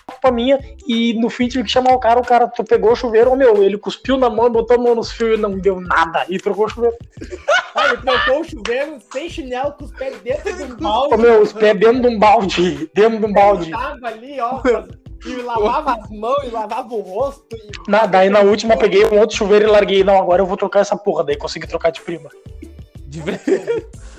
[0.06, 2.96] culpa minha, e no fim tive que chamar o cara, o cara tu pegou o
[2.96, 6.26] chuveiro, meu, ele cuspiu na mão, botou a mão nos fios e não deu nada,
[6.28, 6.96] e trocou o chuveiro.
[7.76, 11.14] Ah, ele trocou o chuveiro sem chinelo com os pés dentro do balde.
[11.14, 13.72] Ô, meu, os pés dentro de um balde, dentro de um balde.
[13.72, 14.62] Tava ali, ó.
[15.26, 17.46] E lavava as mãos e lavava o rosto.
[17.56, 17.90] E...
[17.92, 20.56] Na, daí na última eu peguei um outro chuveiro e larguei, não, agora eu vou
[20.58, 22.30] trocar essa porra, daí consegui trocar de prima.
[23.08, 23.40] De ver-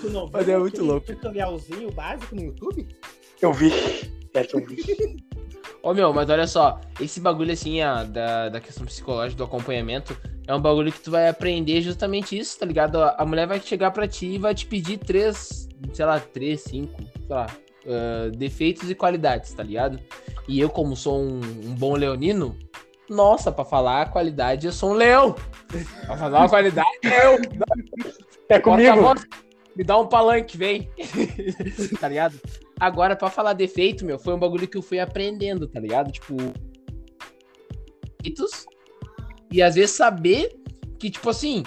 [0.01, 1.07] Tu não Mas é muito louco.
[1.07, 2.87] tutorialzinho básico no YouTube?
[3.41, 3.73] Eu vi,
[4.35, 4.77] é que eu vi.
[5.83, 10.19] Ô meu, mas olha só, esse bagulho assim, ó, da, da questão psicológica, do acompanhamento,
[10.47, 13.01] é um bagulho que tu vai aprender justamente isso, tá ligado?
[13.01, 16.63] A a mulher vai chegar pra ti e vai te pedir três, sei lá, três,
[16.63, 17.47] cinco, sei lá,
[17.87, 19.99] ah, defeitos e qualidades, tá ligado?
[20.47, 22.57] E eu, como sou um, um bom leonino,
[23.09, 25.35] nossa, pra falar a qualidade, eu sou um leão.
[26.07, 27.39] Pra falar a qualidade, eu.
[28.49, 29.01] É a comigo.
[29.01, 29.27] voz,
[29.75, 30.91] me dá um palanque, vem.
[32.01, 32.39] tá ligado?
[32.81, 36.13] Agora, pra falar defeito, meu, foi um bagulho que eu fui aprendendo, tá ligado?
[36.13, 36.37] Tipo.
[38.23, 38.67] Defeitos.
[39.51, 40.61] E às vezes saber
[40.99, 41.63] que, tipo assim.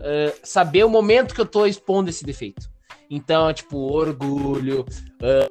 [0.00, 2.70] eh, saber o momento que eu tô expondo esse defeito.
[3.10, 4.84] Então, tipo, orgulho.
[5.22, 5.48] ah,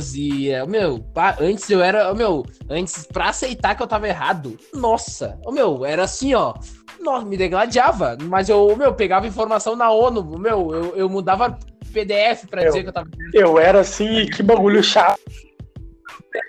[0.00, 1.04] Zia, meu,
[1.40, 6.34] antes eu era, meu, antes pra aceitar que eu tava errado, nossa, meu, era assim,
[6.34, 6.52] ó,
[7.00, 11.56] nossa, me degladiava, mas eu, meu, pegava informação na ONU, meu, eu, eu mudava
[11.94, 15.20] PDF pra Eu- dizer que eu tava Eu era assim, que bagulho chato,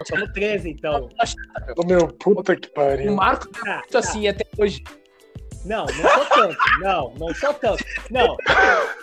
[0.08, 1.10] Somos 13, então.
[1.78, 3.14] Ô, meu, puta que O pariu.
[3.16, 4.00] Marco Tá, tá tá.
[4.00, 4.84] assim até hoje.
[5.64, 6.58] Não, não sou tanto.
[6.80, 7.84] Não, não sou tanto.
[8.10, 8.36] Não.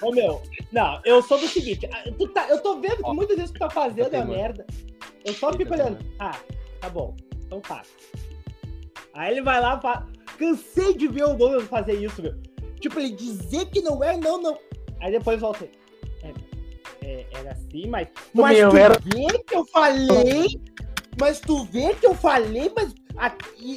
[0.03, 3.36] Ô meu, não, eu sou do seguinte, ah, tu tá, eu tô vendo que muitas
[3.36, 4.66] vezes tu tá fazendo tem a merda.
[5.24, 5.99] Eu só fico olhando.
[6.18, 6.36] Ah,
[6.80, 7.14] tá bom.
[7.47, 7.90] Então faça.
[9.14, 10.07] Aí ele vai lá, fa...
[10.38, 12.34] cansei de ver o Douglas fazer isso, meu.
[12.80, 14.59] Tipo, ele dizer que não é, não, não.
[15.01, 15.64] Aí depois volta.
[15.64, 15.68] É,
[17.03, 18.09] é, era assim, mas.
[18.33, 20.47] Mas meu, tu era- vê que eu falei.
[21.19, 22.95] Mas tu vê que eu falei, mas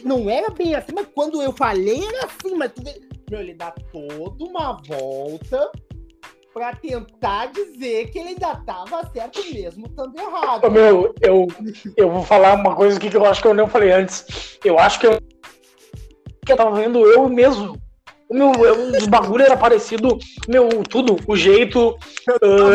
[0.06, 3.02] não era bem assim, mas quando eu falei era assim, mas tu vê.
[3.30, 5.72] Meu, ele dá toda uma volta
[6.54, 10.72] pra tentar dizer que ele ainda tava certo mesmo, estando errado.
[10.72, 11.48] Meu, eu,
[11.98, 14.58] eu vou falar uma coisa aqui que eu acho que eu não falei antes.
[14.64, 15.20] Eu acho que eu,
[16.46, 17.78] que eu tava vendo eu mesmo.
[18.28, 20.18] O meu, eu- os bagulho era parecido,
[20.48, 21.96] meu, tudo, o jeito.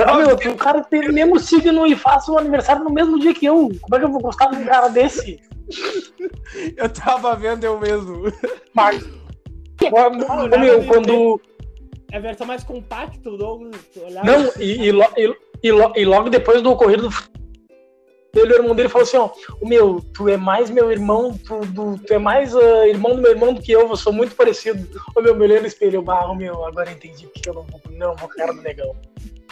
[0.06, 3.34] ah, meu, o cara tem o mesmo signo e faz o aniversário no mesmo dia
[3.34, 3.68] que eu.
[3.80, 5.40] Como é que eu vou gostar de um cara desse?
[6.76, 8.22] Eu tava vendo eu mesmo.
[8.74, 9.04] Mas,
[9.92, 11.40] ô, meu, quando.
[12.12, 13.76] É a versão mais compacta do Douglas.
[14.24, 17.14] Não, e, e, lo- e, e lo- e logo depois do ocorrido do
[18.32, 21.60] dele, o irmão dele falou assim, ó, o meu, tu é mais meu irmão, tu,
[21.66, 24.34] do- tu é mais ah, irmão do meu irmão do que eu, eu sou muito
[24.34, 24.86] parecido.
[25.14, 28.16] Ô meu, me olhei no espelho, ô, meu, agora entendi porque eu não vou, não
[28.16, 28.94] vou cara do negão.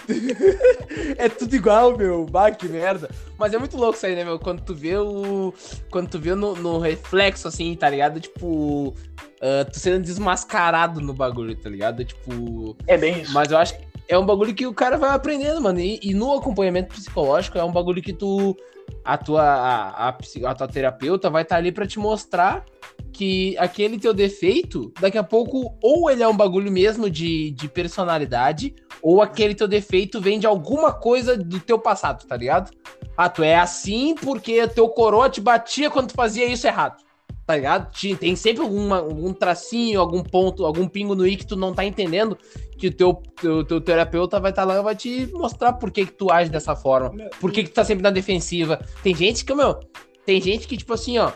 [1.19, 2.25] É tudo igual, meu.
[2.25, 3.11] Bah, que merda.
[3.37, 4.39] Mas é muito louco isso aí, né, meu?
[4.39, 5.53] Quando tu vê o.
[5.91, 8.19] Quando tu vê no, no reflexo, assim, tá ligado?
[8.21, 8.95] Tipo.
[9.41, 12.05] ah, tu sendo desmascarado no bagulho, tá ligado?
[12.05, 12.77] Tipo.
[12.87, 13.33] É bem isso.
[13.33, 15.79] Mas eu acho que é um bagulho que o cara vai aprendendo, mano.
[15.79, 18.57] E, e no acompanhamento psicológico é um bagulho que tu.
[19.05, 22.65] A tua, a, a, a tua terapeuta vai estar ali pra te mostrar
[23.13, 27.69] que aquele teu defeito, daqui a pouco, ou ele é um bagulho mesmo de, de
[27.69, 32.71] personalidade, ou aquele teu defeito vem de alguma coisa do teu passado, tá ligado?
[33.17, 37.03] Ah, tu é assim porque teu coroa te batia quando tu fazia isso errado.
[37.49, 37.91] Tá ligado?
[38.21, 41.83] Tem sempre alguma, algum tracinho, algum ponto, algum pingo no i que tu não tá
[41.83, 42.37] entendendo,
[42.77, 46.05] que o teu, teu, teu terapeuta vai estar lá e vai te mostrar por que,
[46.05, 47.11] que tu age dessa forma.
[47.11, 48.85] Meu, Por que, que tu tá sempre na defensiva?
[49.03, 49.81] Tem gente que, meu,
[50.27, 51.33] tem gente que, tipo assim, ó,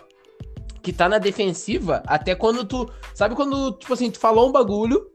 [0.83, 2.87] que tá na defensiva até quando tu.
[3.15, 5.11] Sabe quando, tipo assim, tu falou um bagulho,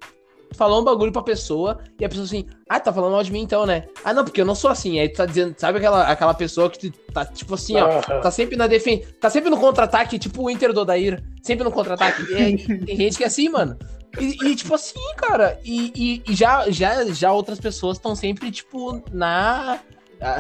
[0.57, 3.41] falou um bagulho pra pessoa, e a pessoa assim, ah, tá falando mal de mim
[3.41, 3.83] então, né?
[4.03, 4.99] Ah, não, porque eu não sou assim.
[4.99, 8.31] Aí tu tá dizendo, sabe aquela, aquela pessoa que tu tá, tipo assim, ó, tá
[8.31, 12.23] sempre na defesa, tá sempre no contra-ataque, tipo o Inter do Odair, sempre no contra-ataque.
[12.85, 13.77] Tem gente que é assim, mano.
[14.19, 18.49] E, e, tipo assim, cara, e, e- e já, já, já outras pessoas estão sempre,
[18.49, 19.79] tipo, na.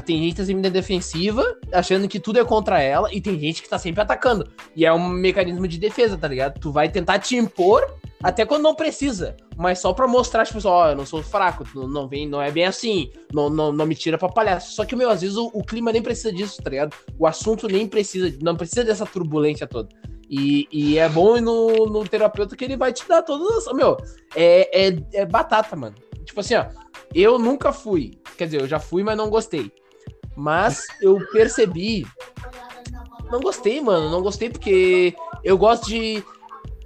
[0.05, 3.39] Tem gente que tá sempre na defensiva, achando que tudo é contra ela, e tem
[3.39, 4.49] gente que tá sempre atacando.
[4.75, 6.59] E é um mecanismo de defesa, tá ligado?
[6.59, 7.85] Tu vai tentar te impor
[8.21, 11.87] até quando não precisa, mas só pra mostrar, tipo, ó, eu não sou fraco, tu
[11.87, 14.73] não vem, não é bem assim, não, não, não me tira pra palhaço.
[14.73, 16.95] Só que, meu, às vezes o, o clima nem precisa disso, tá ligado?
[17.19, 19.89] O assunto nem precisa, não precisa dessa turbulência toda.
[20.29, 23.73] E, e é bom no, no terapeuta que ele vai te dar todas as.
[23.73, 23.95] Meu,
[24.35, 25.95] é, é, é batata, mano.
[26.25, 26.65] Tipo assim, ó.
[27.13, 28.19] Eu nunca fui.
[28.37, 29.71] Quer dizer, eu já fui, mas não gostei.
[30.35, 32.05] Mas eu percebi.
[33.31, 34.09] Não gostei, mano.
[34.09, 36.23] Não gostei porque eu gosto de.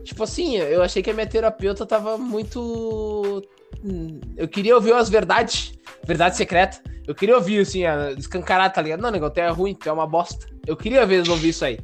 [0.04, 3.42] Tipo assim, eu achei que a minha terapeuta tava muito.
[3.84, 5.74] Hum, eu queria ouvir as verdades.
[6.06, 6.82] Verdade secreta.
[7.08, 9.02] Eu queria ouvir, assim, a escancarar, tá ligado?
[9.02, 10.48] Não, negócio, é ruim, é uma bosta.
[10.66, 11.80] Eu queria ver ouvir isso aí.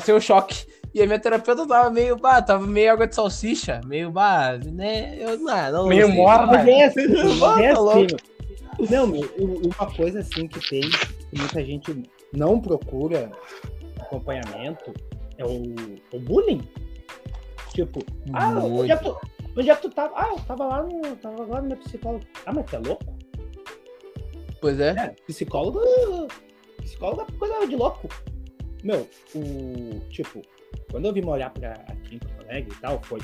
[0.00, 0.66] Ser um choque.
[0.94, 5.16] E a minha terapeuta tava meio, bah, tava meio água de salsicha, meio, bah, né?
[5.18, 6.46] Eu não, não Meio morna.
[6.46, 7.00] Mas é assim,
[7.62, 8.06] é Tá assim.
[8.90, 13.30] Não, uma coisa assim que tem, que muita gente não procura
[14.00, 14.94] acompanhamento,
[15.36, 15.74] é o,
[16.12, 16.66] o bullying.
[17.72, 18.00] Tipo,
[18.32, 19.20] ah, onde é, que tu,
[19.56, 20.12] onde é que tu tava?
[20.16, 22.24] Ah, eu tava lá no, tava lá no meu psicólogo.
[22.46, 23.18] Ah, mas tu é louco?
[24.60, 24.90] Pois é.
[24.90, 25.80] É, psicólogo.
[26.78, 28.08] Psicólogo é coisa de louco.
[28.82, 30.00] Meu, o.
[30.08, 30.42] Tipo,
[30.90, 33.20] quando eu vim morar pra aqui em Porto Alegre e tal, foi.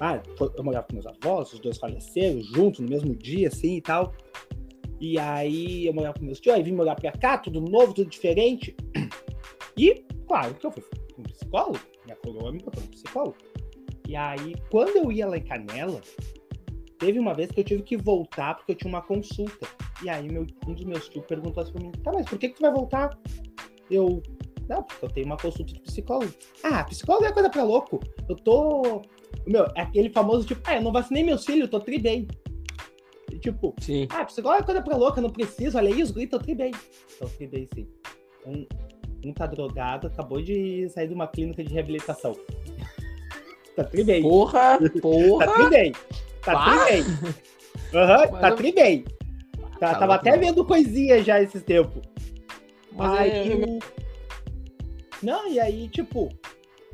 [0.00, 3.76] Ah, foi- eu morava com meus avós, os dois faleceram juntos no mesmo dia, assim
[3.76, 4.14] e tal.
[5.00, 8.08] E aí eu morava com meus tios, aí vim morar pra cá, tudo novo, tudo
[8.10, 8.74] diferente.
[9.76, 10.82] E, claro que eu fui
[11.18, 13.36] um psicólogo, minha coroa me botou um psicólogo.
[14.08, 16.00] E aí, quando eu ia lá em Canela,
[16.98, 19.66] teve uma vez que eu tive que voltar porque eu tinha uma consulta.
[20.02, 22.48] E aí meu, um dos meus tios perguntou assim pra mim, tá, mas por que,
[22.48, 23.18] que tu vai voltar?
[23.90, 24.22] Eu.
[24.70, 26.32] Não, porque eu tenho uma consulta de psicólogo.
[26.62, 27.98] Ah, psicólogo é coisa pra louco.
[28.28, 29.02] Eu tô.
[29.44, 32.28] Meu, é aquele famoso tipo, ah, eu não vacinei meus filhos, eu tô tri bem.
[33.32, 34.06] E, tipo, Sim.
[34.10, 36.54] ah, psicólogo é coisa pra louca, eu não preciso, olha aí, os gritos, eu tri
[36.54, 36.70] bem.
[37.20, 37.88] Eu tri bem, sim.
[38.46, 38.64] Um,
[39.24, 42.36] um tá drogado, acabou de sair de uma clínica de reabilitação.
[43.74, 44.22] tá tri bem.
[44.22, 45.46] Porra, Tá porra.
[45.52, 45.92] tri bem.
[46.44, 46.84] Tá Pá.
[46.86, 47.04] tri bem.
[47.92, 49.04] Aham, tá eu- tri bem.
[49.80, 52.02] Tá, Tá tava até vendo coisinha já esses tempos.
[52.92, 53.52] Mas aí.
[53.52, 53.78] é- o-
[55.22, 56.28] Não, e aí, tipo.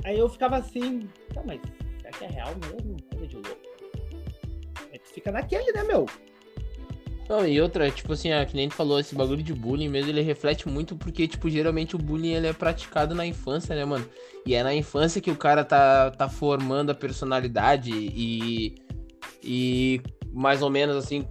[0.04, 1.08] Aí eu ficava assim.
[1.32, 1.60] Tá, mas
[2.00, 2.96] será que é real mesmo?
[3.10, 3.60] Coisa de louco.
[4.92, 6.06] Aí tu fica naquele, né, meu?
[7.28, 10.10] Não, e outra, tipo assim, ah, que nem tu falou, esse bagulho de bullying mesmo,
[10.10, 14.08] ele reflete muito porque, tipo, geralmente o bullying ele é praticado na infância, né, mano?
[14.44, 18.76] E é na infância que o cara tá, tá formando a personalidade e,
[19.42, 20.00] e
[20.32, 21.26] mais ou menos assim,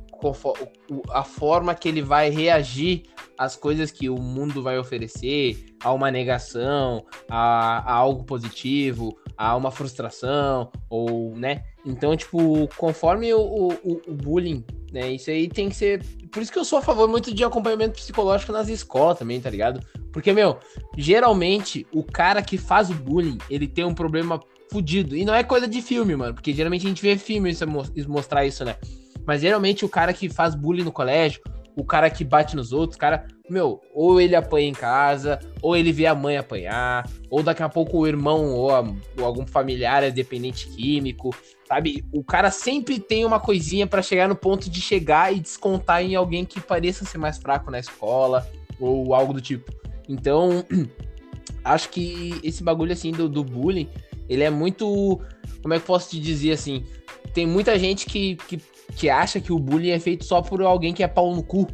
[1.11, 3.03] a forma que ele vai reagir
[3.37, 9.55] às coisas que o mundo vai oferecer, a uma negação, a, a algo positivo, a
[9.55, 11.63] uma frustração, ou, né?
[11.85, 13.39] Então, tipo, conforme o,
[13.83, 14.63] o, o bullying
[14.95, 15.11] né?
[15.11, 16.01] Isso aí tem que ser.
[16.31, 19.49] Por isso que eu sou a favor muito de acompanhamento psicológico nas escolas também, tá
[19.49, 19.85] ligado?
[20.13, 20.57] Porque, meu,
[20.97, 24.39] geralmente o cara que faz o bullying, ele tem um problema
[24.71, 25.13] fudido.
[25.17, 27.83] E não é coisa de filme, mano, porque geralmente a gente vê filme isso, mo-
[27.93, 28.77] isso mostrar isso, né?
[29.25, 31.41] Mas geralmente o cara que faz bullying no colégio,
[31.75, 35.91] o cara que bate nos outros, cara, meu, ou ele apanha em casa, ou ele
[35.91, 38.81] vê a mãe apanhar, ou daqui a pouco o irmão ou, a-
[39.17, 41.35] ou algum familiar é dependente químico,
[41.67, 42.05] sabe?
[42.13, 46.15] O cara sempre tem uma coisinha pra chegar no ponto de chegar e descontar em
[46.15, 48.47] alguém que pareça ser mais fraco na escola
[48.79, 49.69] ou algo do tipo.
[50.07, 50.65] Então,
[51.63, 53.89] acho que esse bagulho assim do, do bullying,
[54.29, 55.19] ele é muito,
[55.61, 56.85] como é que posso te dizer assim?
[57.33, 58.61] Tem muita gente que, que,
[58.95, 61.67] que acha que o bullying é feito só por alguém que é pau no cu,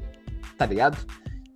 [0.58, 0.98] tá ligado?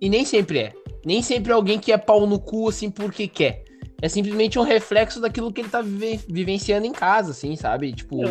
[0.00, 0.72] E nem sempre é.
[1.04, 3.64] Nem sempre é alguém que é pau no cu assim porque quer.
[4.02, 7.92] É simplesmente um reflexo daquilo que ele tá vive- vivenciando em casa, assim, sabe?
[7.92, 8.22] Tipo,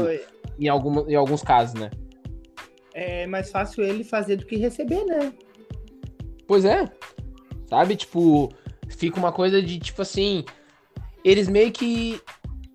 [0.60, 1.90] em, alguma, em alguns casos, né?
[2.94, 5.34] É mais fácil ele fazer do que receber, né?
[6.48, 6.90] Pois é.
[7.68, 7.96] Sabe?
[7.96, 8.54] Tipo,
[8.88, 10.46] fica uma coisa de tipo assim.
[11.24, 12.22] Eles meio que.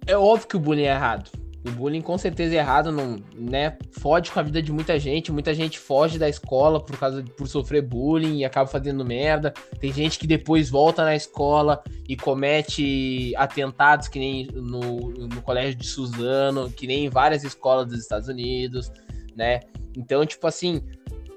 [0.07, 1.30] É óbvio que o bullying é errado.
[1.66, 3.76] O bullying com certeza é errado, não, né?
[3.92, 5.30] Fode com a vida de muita gente.
[5.30, 9.52] Muita gente foge da escola por causa por sofrer bullying e acaba fazendo merda.
[9.78, 15.74] Tem gente que depois volta na escola e comete atentados, que nem no, no colégio
[15.74, 18.90] de Suzano, que nem em várias escolas dos Estados Unidos,
[19.36, 19.61] né?
[19.94, 20.80] Então, tipo assim,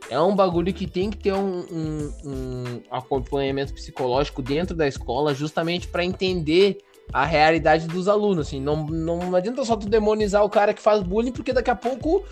[0.09, 5.33] é um bagulho que tem que ter um, um- um acompanhamento psicológico dentro da escola,
[5.33, 6.77] justamente para entender
[7.11, 8.47] a realidade dos alunos.
[8.47, 11.75] Assim, não, não adianta só tu demonizar o cara que faz bullying, porque daqui a
[11.75, 12.23] pouco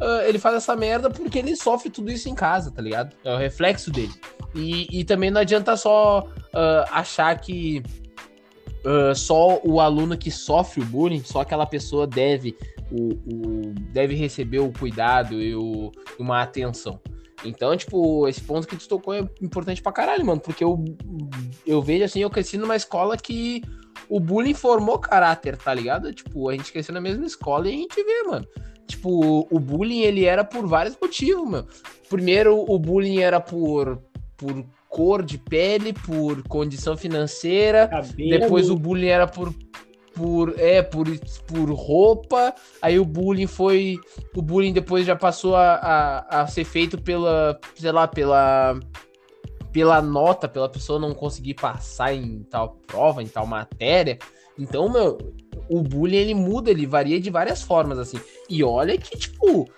[0.00, 3.14] ah, ele faz essa merda porque ele sofre tudo isso em casa, tá ligado?
[3.24, 4.12] É o reflexo dele.
[4.54, 7.82] E, e também não adianta só ah, achar que
[8.84, 12.56] ah, só o aluno que sofre o bullying, só aquela pessoa deve,
[12.90, 17.00] o, o- deve receber o cuidado e o- uma atenção.
[17.44, 20.82] Então, tipo, esse ponto que tu tocou é importante pra caralho, mano, porque eu,
[21.66, 23.62] eu vejo assim, eu cresci numa escola que
[24.08, 26.12] o bullying formou caráter, tá ligado?
[26.12, 28.46] Tipo, a gente cresceu na mesma escola e a gente vê, mano.
[28.86, 31.66] Tipo, o bullying, ele era por vários motivos, meu.
[32.08, 34.00] Primeiro, o bullying era por,
[34.36, 37.88] por cor de pele, por condição financeira.
[37.88, 39.52] Cabelo, Depois o bullying era por
[40.14, 41.06] por é por,
[41.46, 43.98] por roupa aí o bullying foi
[44.34, 48.80] o bullying depois já passou a, a, a, ser feito pela sei lá pela
[49.76, 54.18] pela nota pela pessoa não conseguir passar em tal prova em tal matéria
[54.58, 55.18] então meu
[55.68, 58.18] o bullying ele muda ele varia de várias formas assim
[58.48, 59.68] e olha que tipo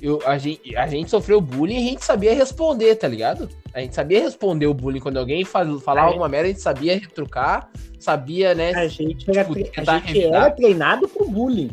[0.00, 3.48] eu, a, gente, a gente sofreu bullying e a gente sabia responder, tá ligado?
[3.74, 6.96] A gente sabia responder o bullying quando alguém fal, falava alguma merda, a gente sabia
[6.96, 8.72] retrucar, sabia, né?
[8.76, 11.72] A gente era, tipo, a gente era treinado pro bullying.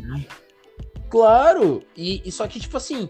[1.08, 1.84] Claro!
[1.96, 3.06] E, e só que, tipo assim,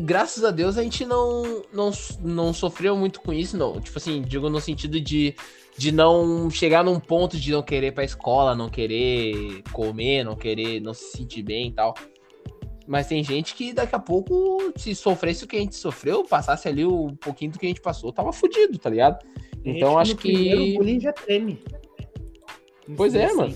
[0.00, 1.90] graças a Deus a gente não, não,
[2.20, 3.80] não sofreu muito com isso, não.
[3.80, 5.34] Tipo assim, digo no sentido de,
[5.76, 10.36] de não chegar num ponto de não querer ir pra escola, não querer comer, não
[10.36, 11.94] querer, não se sentir bem e tal.
[12.86, 16.68] Mas tem gente que daqui a pouco, se sofresse o que a gente sofreu, passasse
[16.68, 19.24] ali o pouquinho do que a gente passou, tava fudido, tá ligado?
[19.64, 20.74] Então acho que.
[20.74, 21.58] O bullying já treme.
[22.96, 23.36] Pois é, assim.
[23.36, 23.54] mano.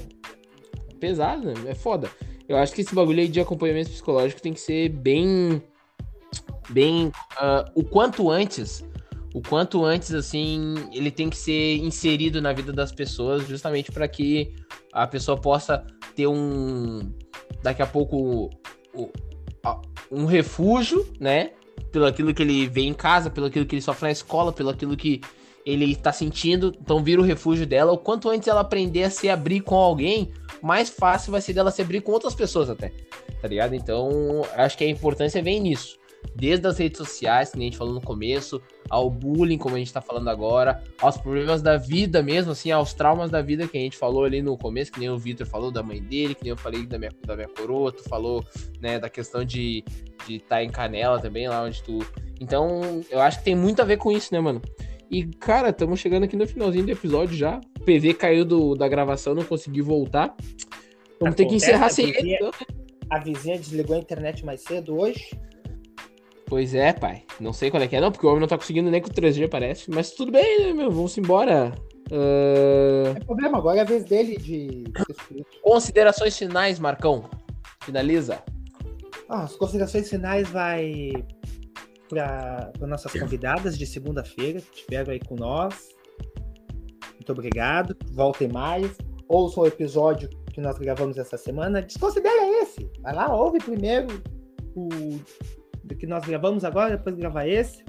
[0.98, 1.54] Pesado, né?
[1.66, 2.10] É foda.
[2.48, 5.62] Eu acho que esse bagulho aí de acompanhamento psicológico tem que ser bem.
[6.70, 7.06] Bem.
[7.06, 8.84] Uh, o quanto antes.
[9.34, 14.08] O quanto antes, assim, ele tem que ser inserido na vida das pessoas, justamente para
[14.08, 14.54] que
[14.92, 17.12] a pessoa possa ter um.
[17.62, 18.50] Daqui a pouco
[20.10, 21.52] um refúgio, né?
[21.92, 24.70] Pelo aquilo que ele vê em casa, pelo aquilo que ele sofre na escola, pelo
[24.70, 25.20] aquilo que
[25.64, 27.92] ele tá sentindo, então vira o refúgio dela.
[27.92, 31.70] O quanto antes ela aprender a se abrir com alguém, mais fácil vai ser dela
[31.70, 32.92] se abrir com outras pessoas até,
[33.40, 33.74] tá ligado?
[33.74, 35.97] Então, acho que a importância vem nisso
[36.34, 39.92] desde as redes sociais, que a gente falou no começo, ao bullying, como a gente
[39.92, 43.80] tá falando agora, aos problemas da vida mesmo, assim, aos traumas da vida que a
[43.80, 46.50] gente falou ali no começo, que nem o Victor falou da mãe dele, que nem
[46.50, 48.44] eu falei da minha, da minha coroa, tu falou,
[48.80, 49.84] né, da questão de
[50.28, 51.98] estar tá em Canela também, lá onde tu...
[52.40, 54.62] Então, eu acho que tem muito a ver com isso, né, mano?
[55.10, 57.60] E, cara, estamos chegando aqui no finalzinho do episódio já.
[57.80, 60.36] O PV caiu do, da gravação, não consegui voltar.
[61.18, 62.34] Vamos Acontece, ter que encerrar sem ele.
[62.34, 62.50] Então?
[63.10, 65.30] A vizinha desligou a internet mais cedo hoje.
[66.48, 67.24] Pois é, pai.
[67.38, 69.08] Não sei qual é que é, não, porque o homem não tá conseguindo nem com
[69.08, 69.90] o 3G, parece.
[69.90, 70.90] Mas tudo bem, né, meu?
[70.90, 71.74] Vamos embora.
[72.10, 73.12] Uh...
[73.14, 74.84] Tem problema, agora é a vez dele de.
[75.62, 77.28] Considerações finais, Marcão.
[77.84, 78.42] Finaliza.
[79.28, 81.12] Ah, as considerações finais vai
[82.08, 85.90] para nossas convidadas de segunda-feira, que estiveram aí com nós.
[87.12, 87.94] Muito obrigado.
[88.12, 88.96] Voltem mais.
[89.28, 91.82] Ouçam o episódio que nós gravamos essa semana.
[91.82, 92.90] Desconsidera esse.
[93.02, 94.22] Vai lá, ouve primeiro
[94.74, 95.20] o
[95.98, 97.84] que nós gravamos agora, depois gravar esse.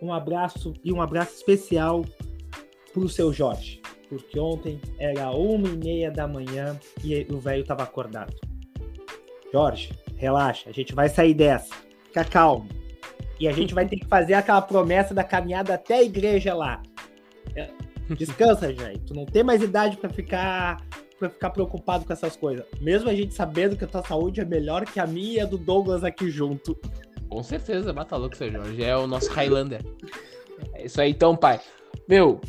[0.00, 2.04] Um abraço e um abraço especial
[2.92, 7.82] pro seu Jorge, porque ontem era uma e meia da manhã e o velho tava
[7.82, 8.34] acordado.
[9.52, 11.74] Jorge, relaxa, a gente vai sair dessa,
[12.06, 12.68] fica calmo.
[13.38, 16.80] E a gente vai ter que fazer aquela promessa da caminhada até a igreja lá.
[17.56, 17.70] É,
[18.14, 18.98] descansa, Jair.
[19.00, 20.80] Tu não tem mais idade para ficar
[21.22, 22.64] para ficar preocupado com essas coisas.
[22.80, 25.46] Mesmo a gente sabendo que a tua saúde é melhor que a minha e a
[25.46, 26.76] do Douglas aqui junto.
[27.28, 28.82] Com certeza, mata louco, seu Jorge.
[28.82, 29.80] É o nosso Highlander.
[30.74, 31.60] É isso aí então, pai.
[32.08, 32.40] Meu,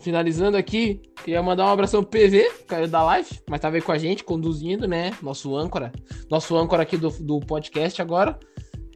[0.00, 3.92] finalizando aqui, queria mandar um abração pro PV, caiu da live, mas tava aí com
[3.92, 5.12] a gente, conduzindo, né?
[5.22, 5.92] Nosso âncora.
[6.30, 8.38] Nosso âncora aqui do, do podcast agora.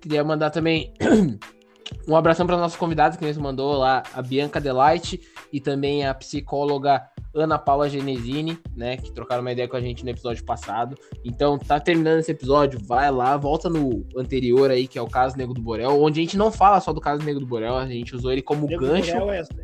[0.01, 0.95] Queria mandar também
[2.09, 5.21] um abração para nossa convidada que nos mandou lá, a Bianca Delight,
[5.53, 7.03] e também a psicóloga
[7.37, 10.97] Ana Paula Genesini, né, que trocaram uma ideia com a gente no episódio passado.
[11.25, 15.37] Então, tá terminando esse episódio, vai lá, volta no anterior aí, que é o caso
[15.37, 17.87] Negro do Borel, onde a gente não fala só do caso Negro do Borel, a
[17.87, 19.13] gente usou ele como Negro gancho.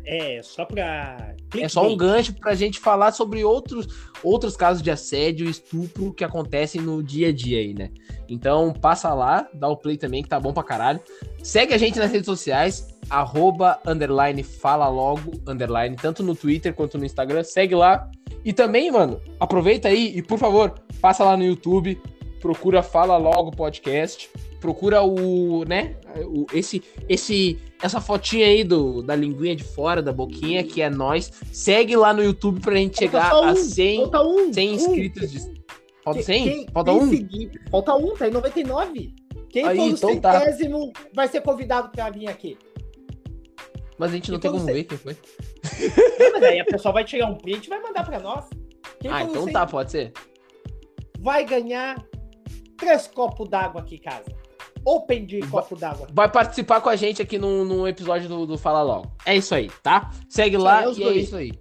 [0.05, 1.35] É, é, só pra.
[1.57, 3.87] É só um gancho pra gente falar sobre outros,
[4.23, 7.89] outros casos de assédio e estupro que acontecem no dia a dia aí, né?
[8.27, 10.99] Então, passa lá, dá o play também, que tá bom pra caralho.
[11.43, 16.97] Segue a gente nas redes sociais, arroba, underline, fala logo, underline, tanto no Twitter quanto
[16.97, 18.09] no Instagram, segue lá.
[18.45, 22.01] E também, mano, aproveita aí e, por favor, passa lá no YouTube,
[22.43, 24.29] procura Fala Logo Podcast,
[24.59, 30.11] procura o, né, o, esse, esse, essa fotinha aí do, da linguinha de fora, da
[30.11, 31.31] boquinha, que é nós.
[31.53, 35.23] Segue lá no YouTube pra gente chegar um, a 100, um, 100 inscritos.
[35.23, 35.53] Um.
[35.53, 35.63] De...
[36.03, 36.43] Falta 100?
[36.43, 37.07] Quem, falta um?
[37.07, 39.15] Seguir, falta um, tá em 99.
[39.49, 41.01] Quem aí, for o então centésimo tá.
[41.15, 42.57] vai ser convidado pra vir aqui.
[43.97, 44.73] Mas a gente não tem como você...
[44.73, 45.15] ver quem foi.
[46.19, 48.49] Não, mas aí a pessoa vai tirar um print e vai mandar pra nós.
[48.99, 50.11] Quem ah, então tá, pode ser.
[51.21, 51.95] Vai ganhar
[52.83, 54.25] três copos d'água aqui, casa.
[54.85, 56.07] Open de copo d'água.
[56.13, 59.09] Vai participar com a gente aqui no, no episódio do, do, Fala Logo.
[59.25, 60.11] É isso aí, tá?
[60.27, 61.17] Segue lá é e é dois.
[61.17, 61.53] é isso aí.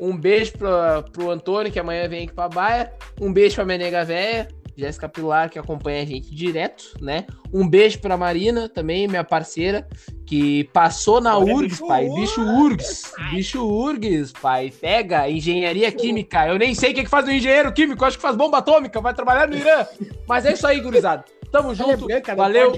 [0.00, 2.92] Um beijo pra, pro Antônio, que amanhã vem aqui pra Baia.
[3.20, 4.48] Um beijo pra minha nega véia.
[4.76, 7.26] Jéssica Pilar, que acompanha a gente direto, né?
[7.52, 9.86] Um beijo pra Marina também, minha parceira,
[10.26, 12.08] que passou na Olha, URGS, bicho pai.
[12.08, 13.12] Bicho URGS.
[13.30, 14.72] Bicho URGS, pai.
[14.80, 16.46] Pega engenharia química.
[16.46, 19.00] Eu nem sei o que, que faz o engenheiro químico, acho que faz bomba atômica,
[19.00, 19.86] vai trabalhar no Irã.
[20.26, 21.24] Mas é isso aí, gurizada.
[21.50, 22.06] Tamo é junto.
[22.06, 22.72] branca, Valeu.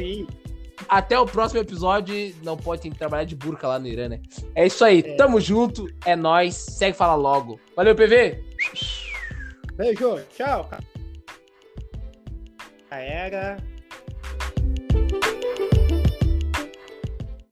[0.88, 2.34] Até o próximo episódio.
[2.42, 4.20] Não pode ter que trabalhar de burca lá no Irã, né?
[4.54, 5.02] É isso aí.
[5.16, 5.88] Tamo junto.
[6.04, 6.54] É nóis.
[6.54, 7.60] Segue Fala Logo.
[7.76, 8.42] Valeu, PV.
[9.76, 10.68] Beijo, tchau.
[13.02, 13.58] Era.